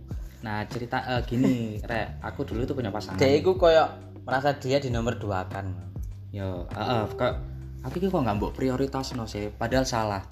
[0.43, 2.25] Nah cerita eh, gini rek.
[2.25, 3.21] Aku dulu tuh punya pasangan.
[3.21, 3.85] Dia iku koyo
[4.25, 5.69] merasa dia di nomor dua kan.
[6.33, 7.33] Yo heeh kok
[7.85, 10.23] aku iki kok nggak mbok prioritas no sih padahal salah.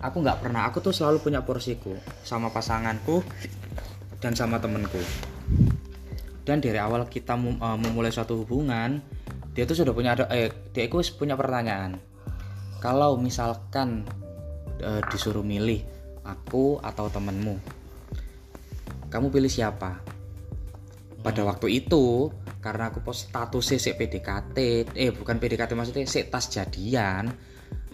[0.00, 1.92] Aku nggak pernah aku tuh selalu punya porsiku
[2.24, 3.20] sama pasanganku
[4.22, 5.02] dan sama temenku.
[6.46, 9.04] Dan dari awal kita mem- eh, memulai suatu hubungan
[9.52, 11.98] dia tuh sudah punya ada eh dia itu punya pertanyaan.
[12.78, 14.06] Kalau misalkan
[14.78, 15.97] eh, disuruh milih
[16.28, 17.56] aku atau temenmu?
[19.08, 20.04] Kamu pilih siapa?
[21.24, 22.28] Pada waktu itu
[22.60, 24.56] karena aku post statusnya si PDKT
[24.92, 27.30] eh bukan PDKT maksudnya si tas jadian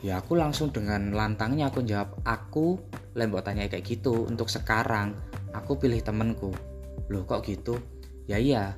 [0.04, 2.76] ya aku langsung dengan lantangnya aku jawab aku
[3.14, 4.26] lembok tanya kayak gitu.
[4.26, 5.14] Untuk sekarang
[5.54, 6.50] aku pilih temenku.
[7.08, 7.78] Loh kok gitu?
[8.28, 8.74] Ya iya.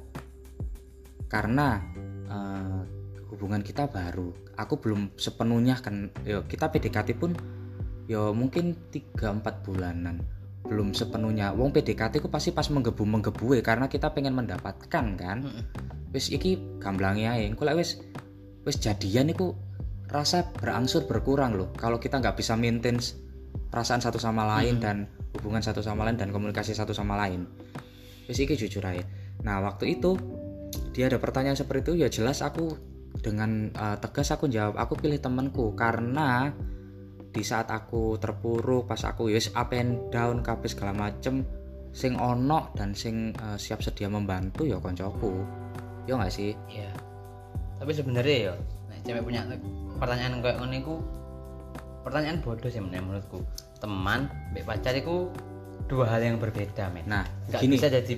[1.27, 1.83] Karena
[2.31, 2.81] eh,
[3.33, 4.31] hubungan kita baru.
[4.57, 7.35] Aku belum sepenuhnya kan kita PDKT pun
[8.07, 10.23] yo mungkin 3-4 bulanan.
[10.67, 11.55] Belum sepenuhnya.
[11.55, 15.39] Wong PDKT ku pasti pas menggebu menggebu karena kita pengen mendapatkan kan?
[16.11, 18.03] Wis iki gamblangnya engko lek wis
[18.67, 19.55] wis jadian iku
[20.11, 22.99] rasa berangsur berkurang loh kalau kita nggak bisa maintain
[23.71, 25.07] perasaan satu sama lain dan
[25.39, 27.47] hubungan satu sama lain dan komunikasi satu sama lain.
[28.27, 29.07] Wis iki jujur aja
[29.47, 30.17] nah waktu itu
[30.91, 32.75] dia ada pertanyaan seperti itu ya jelas aku
[33.21, 36.53] dengan uh, tegas aku jawab aku pilih temanku karena
[37.37, 41.45] di saat aku terpuruk pas aku yes up and down kabeh segala macem
[41.93, 45.45] sing ono dan sing uh, siap sedia membantu ya koncoku.
[46.09, 46.57] Ya nggak sih?
[46.73, 46.93] Iya.
[47.77, 48.53] Tapi sebenarnya ya
[48.89, 49.41] nek cewek punya
[50.01, 50.95] pertanyaan kayak ngono iku
[52.05, 53.45] pertanyaan bodoh sih men, menurutku.
[53.77, 55.29] Teman mbek pacar iku
[55.85, 57.05] dua hal yang berbeda men.
[57.05, 57.77] Nah nggak gini.
[57.77, 58.17] bisa jadi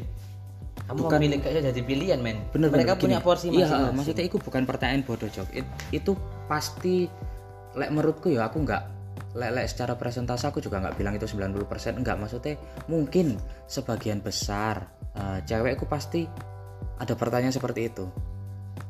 [0.88, 2.38] kamu Bukan- memilih kayak jadi pilihan men.
[2.54, 3.26] Bener mereka bener, punya gini.
[3.26, 3.94] porsi iya masing-masing.
[3.98, 6.12] maksudnya itu bukan pertanyaan bodoh job It- itu
[6.46, 7.06] pasti
[7.76, 8.82] lek menurutku ya aku nggak
[9.34, 12.54] lek lek secara presentasi aku juga nggak bilang itu 90% enggak maksudnya
[12.86, 16.26] mungkin sebagian besar eh, cewekku pasti
[16.98, 18.06] ada pertanyaan seperti itu.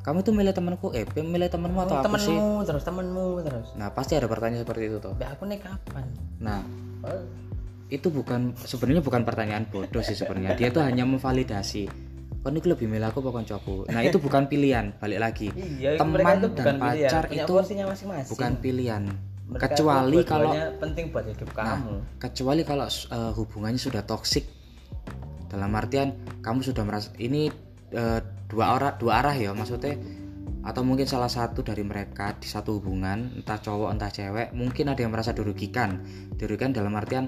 [0.00, 2.32] Kamu tuh milih temanku eh milih temanmu atau Oh, aku sih?
[2.32, 3.68] temenmu terus temenmu terus.
[3.76, 6.04] Nah pasti ada pertanyaan seperti itu tuh aku nih kapan?
[6.40, 6.60] Nah
[7.04, 7.22] Oh,
[7.88, 10.56] itu bukan sebenarnya bukan pertanyaan bodoh sih sebenarnya.
[10.56, 14.94] Dia tuh hanya memvalidasi kan ini lebih milih aku pokoknya cowokku nah itu bukan pilihan
[14.96, 15.52] balik lagi.
[15.52, 18.30] Iya teman itu dan bukan pacar itu porsinya masing-masing.
[18.32, 19.02] bukan pilihan
[19.48, 22.20] Mereka kecuali kalau penting buat hidup kamu.
[22.20, 24.44] kecuali kalau eh, hubungannya sudah toksik
[25.48, 26.12] dalam artian
[26.44, 27.48] kamu sudah merasa ini
[27.96, 29.96] eh, dua arah dua arah ya maksudnya.
[30.58, 35.00] Atau mungkin salah satu dari mereka di satu hubungan entah cowok entah cewek mungkin ada
[35.00, 36.04] yang merasa dirugikan.
[36.37, 37.24] Dirugikan dalam artian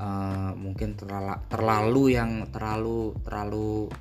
[0.00, 3.92] eh, mungkin terlalu, terlalu yang terlalu terlalu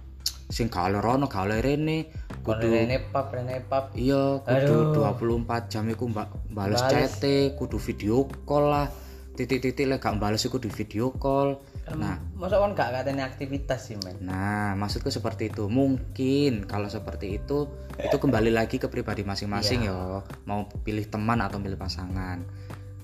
[0.51, 3.93] sing oleh rono rene kalau kudu rene pap rene pap.
[3.93, 5.41] Iya kudu Aduh.
[5.45, 7.17] 24 jam iku mbak bales Bales.
[7.17, 7.23] chat
[7.55, 8.87] kudu video call lah.
[9.31, 11.55] Titik-titik lek gak bales iku di video call.
[11.91, 12.19] Nah.
[12.37, 14.19] masa kan gak katanya aktivitas sih men.
[14.21, 15.65] Nah maksudku seperti itu.
[15.71, 21.57] Mungkin kalau seperti itu itu kembali lagi ke pribadi masing-masing ya mau pilih teman atau
[21.57, 22.43] pilih pasangan.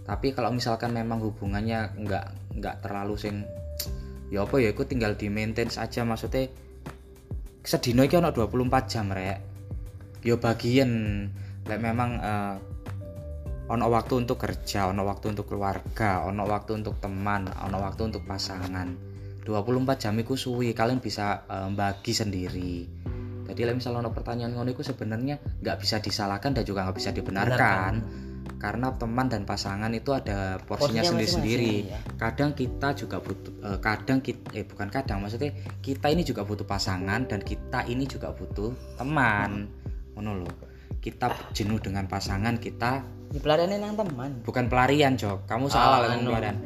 [0.07, 2.25] Tapi kalau misalkan memang hubungannya nggak
[2.59, 3.43] nggak terlalu sing
[4.27, 6.03] ya apa ya aku tinggal di maintain saja.
[6.03, 6.66] Maksudnya
[7.67, 9.37] sedino iki ono 24 jam rek.
[10.23, 10.91] Yo bagian
[11.67, 12.55] lek memang eh,
[13.67, 18.23] ono waktu untuk kerja ono waktu untuk keluarga ono waktu untuk teman ono waktu untuk
[18.23, 18.87] pasangan.
[19.43, 22.75] 24 jam iku suwi kalian bisa eh, bagi sendiri.
[23.47, 28.26] Jadi misalnya ono pertanyaan ngono iku sebenarnya nggak bisa disalahkan dan juga nggak bisa dibenarkan
[28.55, 31.91] karena teman dan pasangan itu ada porsinya sendiri-sendiri.
[31.91, 35.51] masing-masing, kadang kita juga butuh eh, kadang kita eh bukan kadang maksudnya
[35.83, 39.67] kita ini juga butuh pasangan dan kita ini juga butuh teman.
[40.15, 40.53] Ngono loh
[41.03, 44.31] kita jenuh dengan pasangan kita di pelariannya nang teman.
[44.41, 45.45] Bukan pelarian Jok.
[45.45, 46.31] Kamu salah Oh, anu.
[46.31, 46.57] pelarian.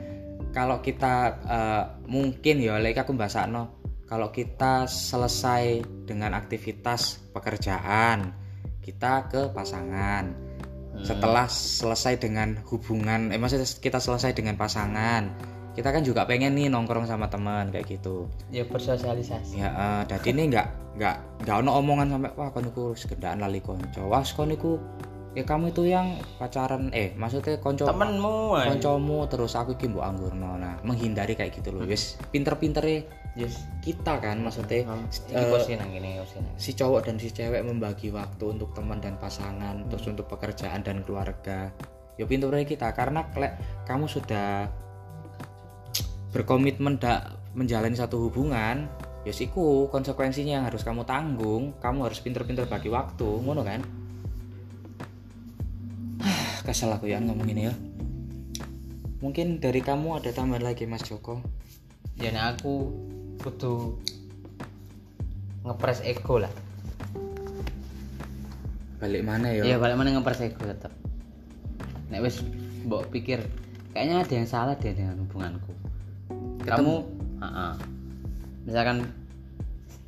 [0.54, 1.14] Kalau kita
[1.50, 3.18] eh, mungkin ya lek aku
[3.50, 8.36] no kalau kita selesai dengan aktivitas pekerjaan
[8.84, 10.51] kita ke pasangan
[11.02, 11.08] Hmm.
[11.10, 15.34] setelah selesai dengan hubungan eh maksudnya kita selesai dengan pasangan
[15.72, 18.28] kita kan juga pengen nih nongkrong sama teman kayak gitu.
[18.52, 19.56] Ya bersosialisasi.
[19.56, 20.68] Ya eh, jadi ini nggak
[21.00, 21.16] nggak
[21.48, 24.04] nggak ono omongan sampai wah kon iku sekedaan lali konco.
[24.12, 24.76] Wah kon iku
[25.32, 26.92] ya kamu itu yang pacaran.
[26.92, 28.68] Eh maksudnya konco temenmu ae.
[28.68, 30.60] koncomu terus aku iki mbok anggurno.
[30.60, 31.88] Nah menghindari kayak gitu loh.
[31.88, 35.92] Wis pinter-pintere yes kita kan maksudnya kene posisi nang
[36.60, 41.00] si cowok dan si cewek membagi waktu untuk teman dan pasangan terus untuk pekerjaan dan
[41.08, 41.72] keluarga.
[42.20, 43.56] Ya pinternya kita karena klek
[43.88, 44.68] kamu sudah
[46.36, 48.88] berkomitmen dak menjalani satu hubungan
[49.24, 51.72] ya siku konsekuensinya yang harus kamu tanggung.
[51.80, 53.80] Kamu harus pinter-pinter bagi waktu ngono kan?
[56.68, 57.74] Kesel aku ya ngomong ini ya.
[59.24, 61.40] Mungkin dari kamu ada tambahan lagi mas Joko?
[62.18, 62.90] Ya nek aku
[63.42, 63.98] kudu
[65.66, 66.54] ngepres ego lah.
[69.02, 69.66] Balik mana ya?
[69.66, 70.94] Iya balik mana ngepres ego tetep.
[72.14, 72.46] Nek wis
[72.86, 73.42] mbok pikir
[73.94, 75.74] kayaknya ada yang salah deh dengan hubunganku.
[76.66, 76.94] Kamu
[77.42, 77.74] ah
[78.66, 79.10] misalkan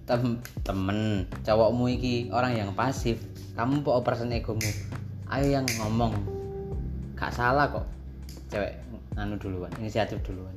[0.06, 3.18] tem temen cowokmu iki orang yang pasif
[3.58, 4.70] kamu kok operasi egomu.
[5.34, 6.14] Ayo yang ngomong.
[7.18, 7.86] Gak salah kok.
[8.54, 8.78] Cewek
[9.18, 10.54] anu duluan inisiatif duluan.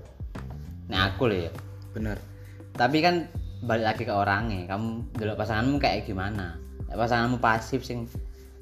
[0.93, 1.53] Nah aku loh ya.
[1.97, 2.21] Bener
[2.77, 3.27] tapi kan
[3.65, 4.69] balik lagi ke orangnya.
[4.69, 6.61] Kamu dulu pasanganmu kayak gimana?
[6.93, 8.07] Pasanganmu pasif sing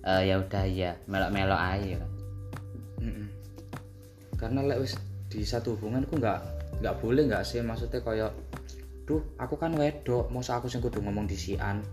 [0.06, 2.10] eh, ya udah ya melok-melok aja kan?
[3.04, 3.28] Mm-mm.
[4.40, 4.96] karena lek wis
[5.28, 6.40] di satu hubungan ku nggak
[6.80, 7.60] nggak boleh nggak sih?
[7.60, 8.32] Maksudnya kayak
[9.04, 11.84] duh aku kan wedok masa aku sing kudu ngomong di sian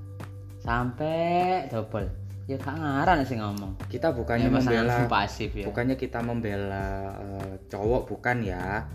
[0.63, 2.07] sampai double.
[2.49, 3.79] Ya gak ngaran sih ngomong.
[3.87, 5.65] Kita bukannya ya, membela pasif ya.
[5.67, 8.87] bukannya kita membela eh, cowok bukan ya?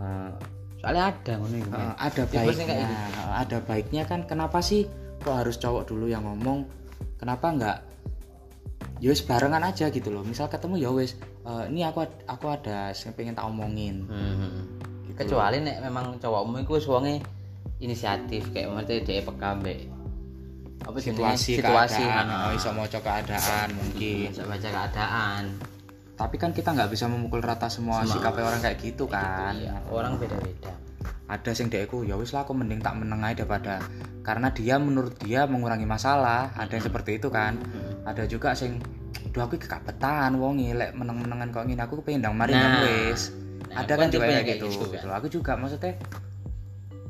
[0.00, 0.30] Eh,
[0.82, 1.90] soalnya ada ngono iku eh, men.
[1.94, 2.74] ada sing baiknya gitu.
[2.74, 4.82] eh, ada baiknya kan kenapa sih
[5.22, 6.66] kok harus cowok dulu yang ngomong
[7.16, 7.78] kenapa nggak
[8.98, 11.14] ya wis barengan aja gitu loh misal ketemu ya wis
[11.46, 14.66] eh, ini aku aku ada yang pengen tak omongin Hmm.
[15.14, 17.22] kecuali nek memang cowokmu iku wis wonge
[17.78, 19.80] inisiatif kayak maksudnya dia peka mbek
[20.82, 22.36] apa situasi, situasi keadaan ha.
[22.50, 25.42] oh, iso moco keadaan mungkin bisa baca keadaan
[26.22, 28.14] tapi kan kita nggak bisa memukul rata semua Semua.
[28.14, 30.70] sikapnya orang kayak gitu kan Iya, orang beda-beda
[31.26, 33.82] ada sing deku ya wis lah aku mending tak meneng aja daripada
[34.22, 38.06] karena dia menurut dia mengurangi masalah ada yang seperti itu kan Hmm.
[38.06, 38.78] ada juga sing
[39.34, 42.86] duh aku betah wong lek meneng-menengan kok ngene aku kepengin ndang mari Nah.
[42.86, 43.34] wis
[43.72, 45.02] Nah, ada kan kan juga kayak gitu, gitu, gitu kan.
[45.08, 45.14] loh.
[45.16, 45.92] aku juga maksudnya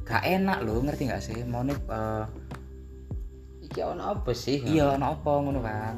[0.06, 2.24] gak enak loh ngerti gak sih mau nih eh,
[3.66, 5.94] iki ono apa sih iya ono apa ngono kan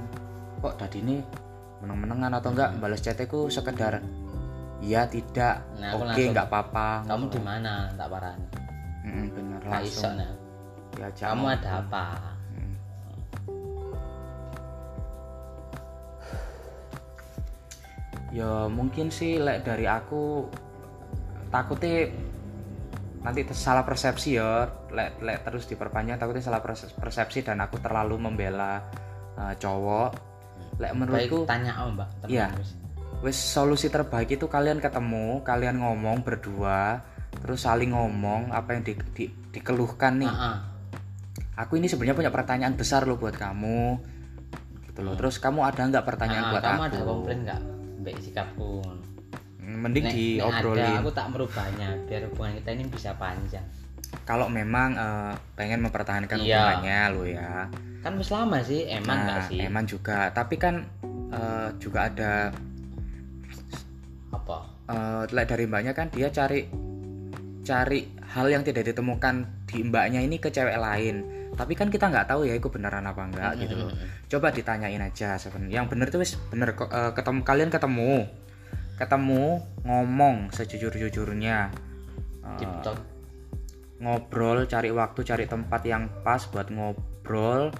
[0.64, 1.16] kok tadi ini
[1.84, 4.00] meneng-menengan atau enggak balas chatku sekedar
[4.80, 6.88] iya tidak Nah, oke langsung, nggak apa-apa.
[7.04, 7.92] Kamu di mana?
[7.92, 8.46] Tak parani.
[9.04, 10.32] Mm, bener iso langsung nah
[10.96, 12.04] diajak kamu ada apa?
[12.54, 12.74] Mm.
[18.34, 20.48] ya mungkin sih lek dari aku
[21.52, 22.10] takutnya
[23.24, 24.68] nanti salah persepsi ya.
[24.92, 28.84] Lek, lek terus diperpanjang takutnya salah perse- persepsi dan aku terlalu membela
[29.36, 30.33] uh, cowok
[30.76, 32.50] lek baik menurutku tanya om mbak Iya.
[32.54, 32.70] wis.
[33.22, 37.00] wis solusi terbaik itu kalian ketemu kalian ngomong berdua
[37.36, 40.28] terus saling ngomong apa yang di- di- dikeluhkan nih.
[40.28, 40.58] Ah, ah.
[41.56, 43.98] aku ini sebenarnya punya pertanyaan besar loh buat kamu.
[44.84, 45.14] Gitu loh.
[45.14, 46.86] Terus kamu ada nggak pertanyaan Ah, buat kamu aku?
[46.88, 47.60] ada komplain nggak
[48.00, 48.72] mbak sikapku?
[49.56, 50.84] Hmm, mending Nek- nek diobrolin.
[50.84, 53.66] ada, aku tak merubahnya biar hubungan kita ini bisa panjang.
[54.22, 56.54] Kalau memang eh, pengen mempertahankan Iya.
[56.54, 57.50] hubungannya lo ya
[58.04, 59.58] kan wis lama sih emang nggak Nah, sih?
[59.58, 60.28] emang juga.
[60.30, 60.84] Tapi kan
[61.32, 62.52] eh, juga ada
[64.30, 64.56] apa?
[64.84, 66.68] Eh, lek dari mbaknya kan dia cari
[67.64, 68.00] cari
[68.36, 71.24] hal yang tidak ditemukan di mbaknya ini ke cewek lain.
[71.54, 73.88] Tapi kan kita nggak tahu ya itu beneran apa enggak gitu loh.
[74.28, 75.80] Coba ditanyain aja sebenarnya.
[75.80, 78.28] Yang bener tuh wis bener eh, ketemu kalian ketemu
[78.94, 79.44] ketemu
[79.82, 81.72] ngomong sejujur-jujurnya.
[82.84, 83.00] Talk.
[83.96, 87.72] ngobrol cari waktu cari tempat yang pas buat ngobrol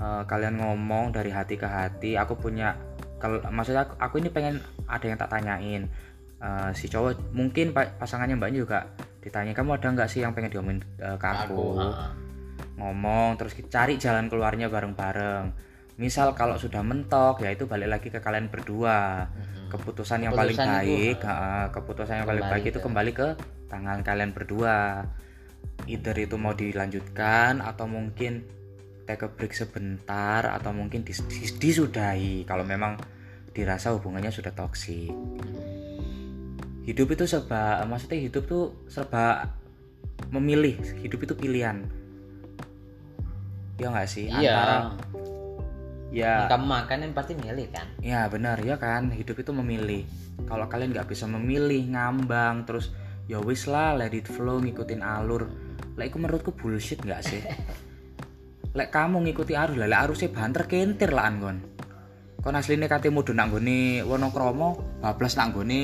[0.00, 2.72] Eh, kalian ngomong dari hati ke hati aku punya
[3.20, 4.56] kalau maksudnya aku, aku ini pengen
[4.88, 5.82] ada yang tak tanyain.
[6.40, 8.78] Eh, si cowok mungkin pa- pasangannya mbaknya juga
[9.20, 12.16] ditanya kamu ada nggak sih yang pengen diomongin eh, ke aku, ah.
[12.80, 15.52] ngomong terus cari jalan keluarnya bareng-bareng.
[16.00, 19.28] Misal kalau sudah mentok ya itu balik lagi ke kalian berdua.
[19.68, 23.28] Keputusan yang paling Keputusan itu, baik ha, keputusan yang paling baik itu ke- kembali ke
[23.68, 25.04] tangan kalian berdua.
[25.84, 28.48] Either itu mau dilanjutkan atau mungkin
[29.10, 32.94] take a break sebentar atau mungkin dis- dis- disudahi kalau memang
[33.50, 35.10] dirasa hubungannya sudah toksik
[36.86, 39.50] hidup itu serba maksudnya hidup tuh serba
[40.28, 41.86] memilih hidup itu pilihan.
[43.80, 44.28] Ya nggak sih?
[44.28, 44.52] Iya.
[44.52, 44.76] Antara
[46.12, 46.34] ya.
[46.50, 47.86] Kamu makan yang pasti milih kan?
[48.04, 49.08] Ya benar ya kan?
[49.08, 50.04] Hidup itu memilih.
[50.44, 52.92] Kalau kalian nggak bisa memilih ngambang terus
[53.30, 55.48] ya wis lah let it flow ngikutin alur.
[55.96, 57.40] Lek itu menurutku bullshit nggak sih?
[58.70, 61.58] Lek kamu ngikuti arus lah, lek arusnya banter kentir lah kon.
[62.40, 65.82] Kon asline kate mudun gone Wonokromo, bablas gone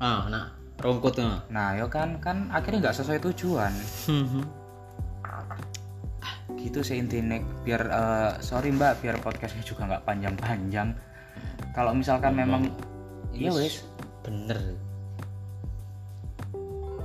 [0.00, 0.48] ah nah
[0.80, 1.44] rungkut no.
[1.52, 3.72] nah yo kan kan akhirnya nggak sesuai tujuan.
[6.56, 10.88] Gitu sih intinya biar eh, sorry mbak biar podcastnya juga nggak panjang-panjang.
[11.76, 12.66] Kalau misalkan memang
[13.30, 13.86] iya wes
[14.26, 14.58] bener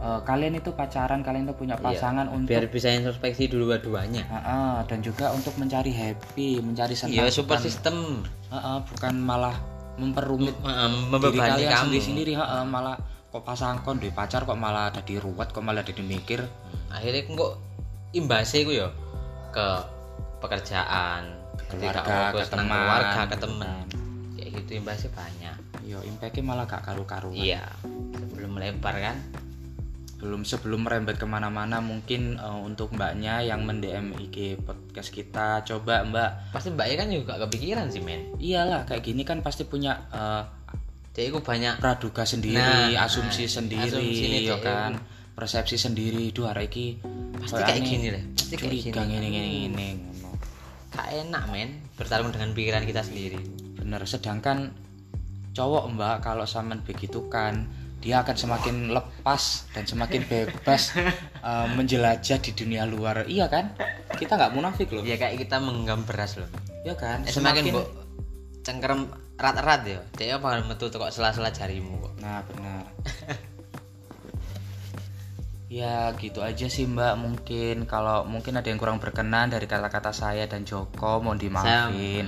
[0.06, 4.30] eh, kalian itu pacaran kalian itu punya pasangan untuk biar bisa introspeksi dua-duanya.
[4.30, 8.22] Ah, ah, dan juga untuk mencari happy mencari senang iya support system.
[8.54, 9.58] Ah, ah, bukan malah
[9.98, 11.84] memperumit diri membebani kalian kamu.
[11.90, 12.34] sendiri sendiri
[12.68, 12.96] malah
[13.32, 16.46] kok pasang kon duwe pacar kok malah ada di ruwet kok malah ada di mikir.
[16.94, 17.52] Akhirnya kok
[18.14, 18.88] imbasnya ku ya
[19.52, 19.68] ke
[20.40, 21.34] pekerjaan
[21.72, 23.86] keluarga ke teman keluarga ke temen.
[24.36, 25.58] Kayak gitu imbasnya banyak.
[25.86, 27.36] Yo impactnya malah gak karu-karuan.
[27.36, 27.64] Iya
[28.36, 29.18] sebelum melebar kan
[30.16, 36.08] belum sebelum merembet ke mana-mana mungkin eh, untuk mbaknya yang mendm IG podcast kita coba
[36.08, 36.56] mbak.
[36.56, 38.36] Pasti mbaknya kan juga kepikiran sih men.
[38.40, 40.44] Iyalah kayak gini kan pasti punya eh,
[41.16, 45.00] jadi aku banyak praduga sendiri Nah, asumsi nah, sendiri asumsi ini ya kan?
[45.32, 47.00] Persepsi sendiri duh hari ini
[47.40, 49.16] Pasti kayak gini lah, pasti kayak curiga gini.
[49.16, 49.90] gini gini gini
[50.96, 53.40] gak enak men bertarung dengan pikiran kita sendiri.
[53.76, 54.72] Bener sedangkan
[55.56, 57.68] cowok mbak kalau sampean begitu kan
[58.06, 60.94] dia akan semakin lepas dan semakin bebas
[61.50, 63.26] eh, menjelajah di dunia luar.
[63.26, 63.74] Iya kan?
[64.14, 65.02] Kita nggak munafik loh.
[65.02, 66.46] Ya kayak kita menggenggam beras loh.
[66.86, 67.26] Ya kan?
[67.26, 67.82] Eh, semakin bu
[68.62, 69.10] cengkerem
[69.42, 70.00] rat-rat ya.
[70.14, 72.14] Dia bakal metu kok sela-sela jarimu kok?
[72.22, 72.86] Nah benar.
[75.66, 77.20] Ya gitu aja sih mbak.
[77.20, 82.28] Mungkin kalau mungkin ada yang kurang berkenan dari kata-kata saya dan Joko mohon saya dimaafin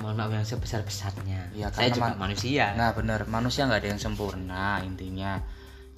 [0.00, 3.80] mohon maaf yang sebesar besarnya Ya, saya karena juga man- manusia Nah bener manusia nggak
[3.82, 5.38] ada yang sempurna intinya.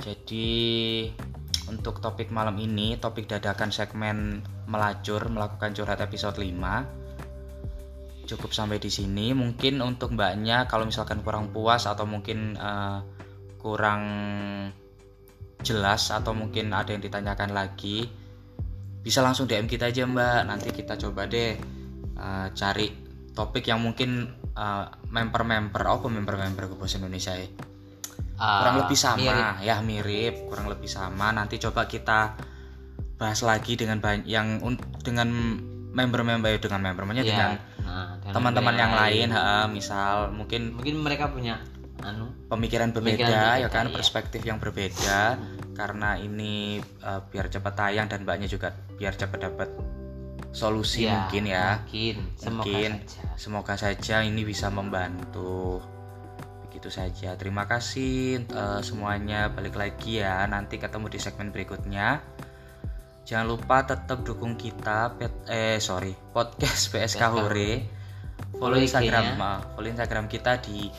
[0.01, 0.49] Jadi
[1.69, 7.01] untuk topik malam ini topik dadakan segmen melacur melakukan curhat episode 5
[8.27, 9.35] cukup sampai di sini.
[9.35, 12.99] Mungkin untuk mbaknya kalau misalkan kurang puas atau mungkin eh,
[13.61, 14.03] kurang
[15.61, 18.09] jelas atau mungkin ada yang ditanyakan lagi
[19.01, 21.57] bisa langsung DM kita aja mbak nanti kita coba deh
[22.17, 22.89] eh, cari
[23.33, 27.49] topik yang mungkin eh, member-member apa member-member ke bahasa Indonesia ya?
[28.41, 29.21] Ah, kurang lebih sama.
[29.21, 29.47] mirip.
[29.61, 30.35] ya mirip.
[30.49, 31.29] Kurang lebih sama.
[31.29, 32.41] Nanti coba kita
[33.21, 34.61] bahas lagi dengan banyak yang
[35.05, 35.29] dengan
[35.93, 37.51] member-member ya, dengan membernya dengan
[37.81, 39.29] Nah, dengan teman-teman yang lain.
[39.29, 39.37] lain.
[39.37, 41.59] ha, misal mungkin mungkin mereka punya
[42.01, 43.85] anu pemikiran berbeda Pemikiran ya berbeda, kan?
[43.91, 43.95] iya.
[43.99, 45.21] perspektif yang berbeda.
[45.77, 49.69] Karena ini eh, biar cepat tayang dan mbaknya juga biar cepat dapat
[50.51, 51.67] solusi Iya, mungkin ya.
[51.79, 52.17] mungkin.
[52.35, 53.23] Semoga mungkin saja.
[53.39, 55.79] semoga saja ini bisa membantu.
[56.67, 57.35] Begitu saja.
[57.35, 59.47] Terima kasih eh, semuanya.
[59.49, 60.43] Balik lagi ya.
[60.47, 62.19] Nanti ketemu di segmen berikutnya.
[63.23, 67.73] Jangan lupa tetap dukung kita pet- eh sorry podcast PSK Hore.
[68.59, 69.39] Follow Instagram
[69.77, 70.91] follow Instagram kita di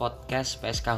[0.00, 0.88] @podcast PSK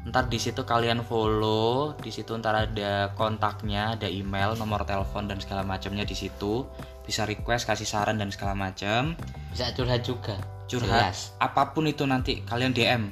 [0.00, 5.36] ntar di situ kalian follow di situ ntar ada kontaknya ada email nomor telepon dan
[5.36, 6.64] segala macamnya di situ.
[7.04, 9.18] Bisa request kasih saran dan segala macam.
[9.52, 10.38] Bisa curhat juga.
[10.70, 11.10] Curhat.
[11.10, 11.34] Jelas.
[11.42, 13.10] apa pun itu nanti kalian DM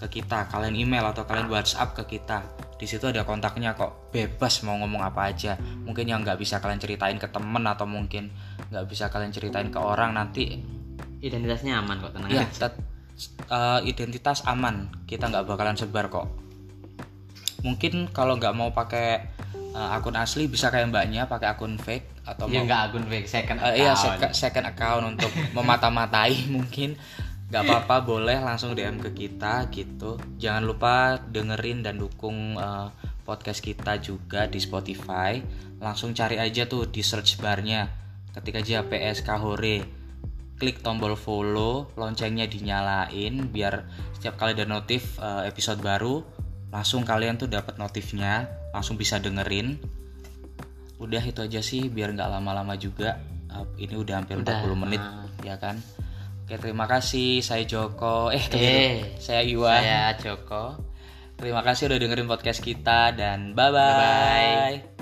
[0.00, 2.42] ke kita kalian email atau kalian WhatsApp ke kita.
[2.80, 4.10] Di situ ada kontaknya kok.
[4.10, 5.54] Bebas mau ngomong apa aja.
[5.60, 8.32] Mungkin yang nggak bisa kalian ceritain ke temen atau mungkin
[8.72, 10.58] nggak bisa kalian ceritain ke orang nanti
[11.20, 12.72] identitasnya aman kok tenang ya aja.
[13.46, 14.88] Eh, identitas aman.
[15.04, 16.28] Kita nggak bakalan sebar kok.
[17.60, 19.08] Mungkin kalau nggak mau pakai
[19.52, 23.28] eh, akun asli bisa kayak mbaknya pakai akun fake atau ya mau nggak akun fake
[23.28, 24.04] second Eh, iya account.
[24.06, 26.96] second, second account untuk memata-matai mungkin.
[27.50, 30.14] Nggak apa-apa boleh langsung DM ke kita gitu.
[30.38, 32.88] Jangan lupa dengerin dan dukung eh,
[33.22, 35.36] podcast kita juga di Spotify.
[35.80, 37.90] Langsung cari aja tuh di search barnya.
[38.30, 39.99] Ketika aja PSK Hore
[40.60, 46.20] klik tombol follow loncengnya dinyalain biar setiap kali ada notif eh, episode baru
[46.70, 49.78] langsung kalian tuh dapat notifnya langsung bisa dengerin.
[51.02, 53.18] Udah itu aja sih biar nggak lama-lama juga.
[53.50, 55.26] Uh, ini udah hampir Udah, 40 menit ah.
[55.42, 55.74] ya kan?
[56.46, 58.30] Oke terima kasih saya Joko.
[58.30, 58.46] Eh.
[58.54, 60.78] Eh, saya Iwan saya Joko.
[61.34, 64.78] Terima kasih udah dengerin podcast kita dan bye Bye-bye.
[64.78, 64.99] bye